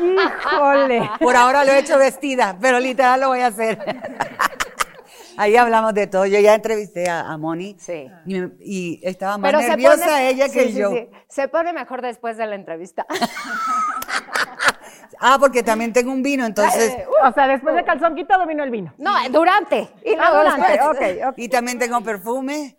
Híjole. 0.00 1.10
Por 1.20 1.36
ahora 1.36 1.64
lo 1.64 1.72
he 1.72 1.78
hecho 1.78 1.98
vestida, 1.98 2.56
pero 2.60 2.80
literal 2.80 3.20
lo 3.20 3.28
voy 3.28 3.40
a 3.40 3.48
hacer. 3.48 3.78
Ahí 5.38 5.56
hablamos 5.56 5.94
de 5.94 6.06
todo. 6.06 6.26
Yo 6.26 6.38
ya 6.40 6.54
entrevisté 6.54 7.08
a, 7.08 7.20
a 7.20 7.38
Moni 7.38 7.74
Sí. 7.78 8.06
y, 8.60 9.00
estaba 9.02 9.38
más 9.38 9.50
Pero 9.50 9.66
nerviosa 9.66 10.04
pone- 10.04 10.28
ella 10.28 10.48
que 10.50 10.64
sí, 10.66 10.72
sí, 10.72 10.78
yo. 10.78 10.90
sí. 10.90 11.08
Se 11.26 11.48
pone 11.48 11.72
mejor 11.72 12.02
después 12.02 12.36
de 12.36 12.46
la 12.46 12.54
entrevista. 12.54 13.06
Ah, 15.24 15.36
porque 15.38 15.62
también 15.62 15.92
tengo 15.92 16.10
un 16.12 16.22
vino, 16.22 16.44
entonces. 16.44 16.94
O 17.24 17.32
sea, 17.32 17.46
después 17.46 17.74
de 17.76 17.84
calzón 17.84 18.14
quitado 18.16 18.44
vino 18.46 18.64
el 18.64 18.70
vino. 18.70 18.92
No, 18.98 19.12
durante. 19.30 19.88
Y 20.04 20.14
Ah, 20.18 20.32
durante, 20.36 20.72
después. 20.72 21.16
ok, 21.22 21.28
ok. 21.28 21.34
Y 21.38 21.48
también 21.48 21.78
tengo 21.78 22.00
perfume. 22.02 22.76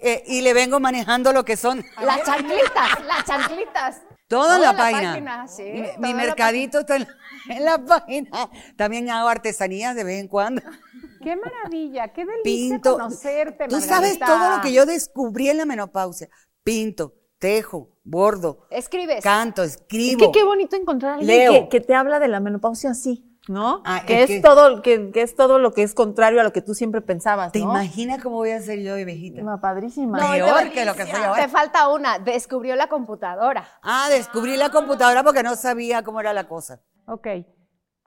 eh, 0.00 0.22
y 0.26 0.42
le 0.42 0.54
vengo 0.54 0.78
manejando 0.80 1.32
lo 1.32 1.44
que 1.44 1.56
son. 1.56 1.82
Las 2.02 2.22
chanclitas, 2.24 3.04
las 3.06 3.24
chanclitas. 3.24 4.02
Todo 4.28 4.56
en 4.56 4.60
Toda 4.60 4.72
la, 4.72 4.76
página. 4.76 5.48
sí, 5.48 5.62
mi 5.62 5.82
toda 5.86 5.98
mi 5.98 6.08
la 6.10 6.14
mercadito 6.14 6.80
está 6.80 6.96
en, 6.96 7.06
en 7.48 7.64
la 7.64 7.78
página. 7.78 8.50
También 8.76 9.08
hago 9.10 9.28
artesanías 9.28 9.94
de 9.96 10.04
vez 10.04 10.20
en 10.20 10.28
cuando. 10.28 10.60
Qué 11.22 11.34
maravilla, 11.34 12.08
qué 12.08 12.24
delicia 12.26 12.42
Pinto. 12.44 12.92
conocerte, 12.92 13.66
Tú 13.68 13.80
sabes 13.80 14.18
Margarita. 14.20 14.26
todo 14.26 14.56
lo 14.56 14.62
que 14.62 14.72
yo 14.72 14.84
descubrí 14.86 15.48
en 15.48 15.56
la 15.58 15.64
menopausia. 15.64 16.28
Pinto, 16.62 17.14
tejo, 17.38 17.90
bordo, 18.04 18.66
Escribes. 18.70 19.22
canto, 19.22 19.62
Es 19.62 19.76
escribo. 19.76 20.18
que 20.32 20.38
qué 20.38 20.44
bonito 20.44 20.76
encontrar 20.76 21.12
a 21.12 21.14
alguien 21.16 21.64
que, 21.64 21.68
que 21.68 21.80
te 21.80 21.94
habla 21.94 22.18
de 22.18 22.28
la 22.28 22.40
menopausia 22.40 22.90
así, 22.90 23.24
¿no? 23.48 23.82
Ah, 23.84 24.02
que, 24.06 24.22
es 24.24 24.30
es 24.30 24.36
que- 24.36 24.42
todo, 24.42 24.82
que, 24.82 25.10
que 25.12 25.22
es 25.22 25.34
todo 25.36 25.58
lo 25.58 25.72
que 25.72 25.82
es 25.82 25.94
contrario 25.94 26.40
a 26.40 26.44
lo 26.44 26.52
que 26.52 26.62
tú 26.62 26.74
siempre 26.74 27.00
pensabas, 27.00 27.52
¿Te 27.52 27.60
¿no? 27.60 27.66
imaginas 27.70 28.22
cómo 28.22 28.36
voy 28.36 28.50
a 28.50 28.60
ser 28.60 28.80
yo 28.80 28.94
de 28.94 29.04
viejita? 29.04 29.42
Ma, 29.42 29.60
Padrísima. 29.60 30.18
No, 30.18 30.32
Peor 30.32 30.70
que 30.70 30.84
lo 30.84 30.94
que 30.94 31.06
soy 31.06 31.22
ahora. 31.22 31.42
Te 31.42 31.48
falta 31.48 31.88
una. 31.88 32.18
Descubrió 32.18 32.74
la 32.76 32.88
computadora. 32.88 33.66
Ah, 33.82 34.08
descubrí 34.10 34.56
la 34.56 34.70
computadora 34.70 35.22
porque 35.22 35.42
no 35.42 35.54
sabía 35.56 36.02
cómo 36.02 36.20
era 36.20 36.32
la 36.32 36.48
cosa. 36.48 36.80
Ok. 37.06 37.26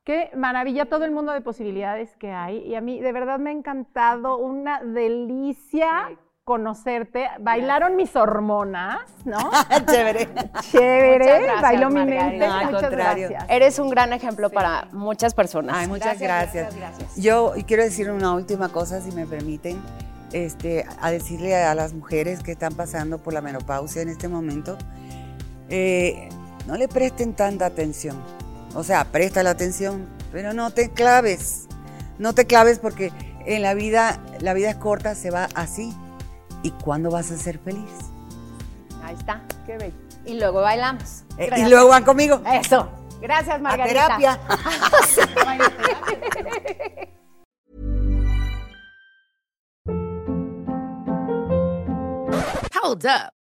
Qué 0.03 0.31
maravilla 0.35 0.87
todo 0.87 1.05
el 1.05 1.11
mundo 1.11 1.31
de 1.31 1.41
posibilidades 1.41 2.15
que 2.17 2.31
hay. 2.31 2.57
Y 2.65 2.73
a 2.75 2.81
mí 2.81 2.99
de 2.99 3.11
verdad 3.13 3.37
me 3.37 3.51
ha 3.51 3.53
encantado, 3.53 4.37
una 4.37 4.81
delicia 4.83 6.09
conocerte. 6.51 7.29
Bailaron 7.39 7.95
mis 7.95 8.13
hormonas, 8.13 8.99
¿no? 9.23 9.51
Chévere. 9.89 10.27
Chévere, 10.69 11.25
gracias, 11.25 11.61
bailó 11.61 11.89
mi 11.89 12.03
mente. 12.03 12.45
No, 12.45 12.53
al 12.53 12.65
Muchas 12.65 12.81
contrario. 12.81 13.29
gracias. 13.29 13.49
Eres 13.49 13.79
un 13.79 13.89
gran 13.89 14.11
ejemplo 14.11 14.49
para 14.49 14.89
muchas 14.91 15.33
personas. 15.33 15.77
Ay, 15.77 15.87
muchas 15.87 16.19
gracias. 16.19 16.75
gracias. 16.75 17.15
Yo 17.15 17.53
quiero 17.65 17.83
decir 17.83 18.11
una 18.11 18.33
última 18.33 18.67
cosa, 18.67 18.99
si 18.99 19.13
me 19.13 19.25
permiten, 19.25 19.81
este, 20.33 20.85
a 20.99 21.09
decirle 21.09 21.55
a 21.55 21.73
las 21.73 21.93
mujeres 21.93 22.43
que 22.43 22.51
están 22.51 22.73
pasando 22.73 23.17
por 23.19 23.31
la 23.31 23.39
menopausia 23.39 24.01
en 24.01 24.09
este 24.09 24.27
momento, 24.27 24.77
eh, 25.69 26.27
no 26.67 26.75
le 26.75 26.89
presten 26.89 27.33
tanta 27.33 27.65
atención. 27.65 28.21
O 28.75 28.83
sea, 28.83 29.05
presta 29.05 29.41
la 29.41 29.51
atención, 29.51 30.05
pero 30.33 30.51
no 30.51 30.71
te 30.71 30.89
claves. 30.89 31.69
No 32.19 32.33
te 32.33 32.45
claves 32.45 32.79
porque 32.79 33.13
en 33.45 33.61
la 33.61 33.73
vida, 33.73 34.19
la 34.41 34.53
vida 34.53 34.69
es 34.69 34.75
corta, 34.75 35.15
se 35.15 35.31
va 35.31 35.47
así. 35.55 35.93
¿Y 36.63 36.71
cuándo 36.71 37.09
vas 37.09 37.31
a 37.31 37.37
ser 37.37 37.59
feliz? 37.59 37.89
Ahí 39.03 39.15
está. 39.15 39.41
Qué 39.65 39.77
bello. 39.77 39.95
Y 40.25 40.39
luego 40.39 40.61
bailamos. 40.61 41.23
Eh, 41.37 41.49
y 41.57 41.69
luego 41.69 41.89
van 41.89 42.03
conmigo. 42.03 42.41
Eso. 42.45 42.87
Gracias, 43.21 43.55
A 43.55 43.59
Margarita. 43.59 44.17
terapia. 44.17 44.39
Hold 52.83 53.05
up. 53.05 53.31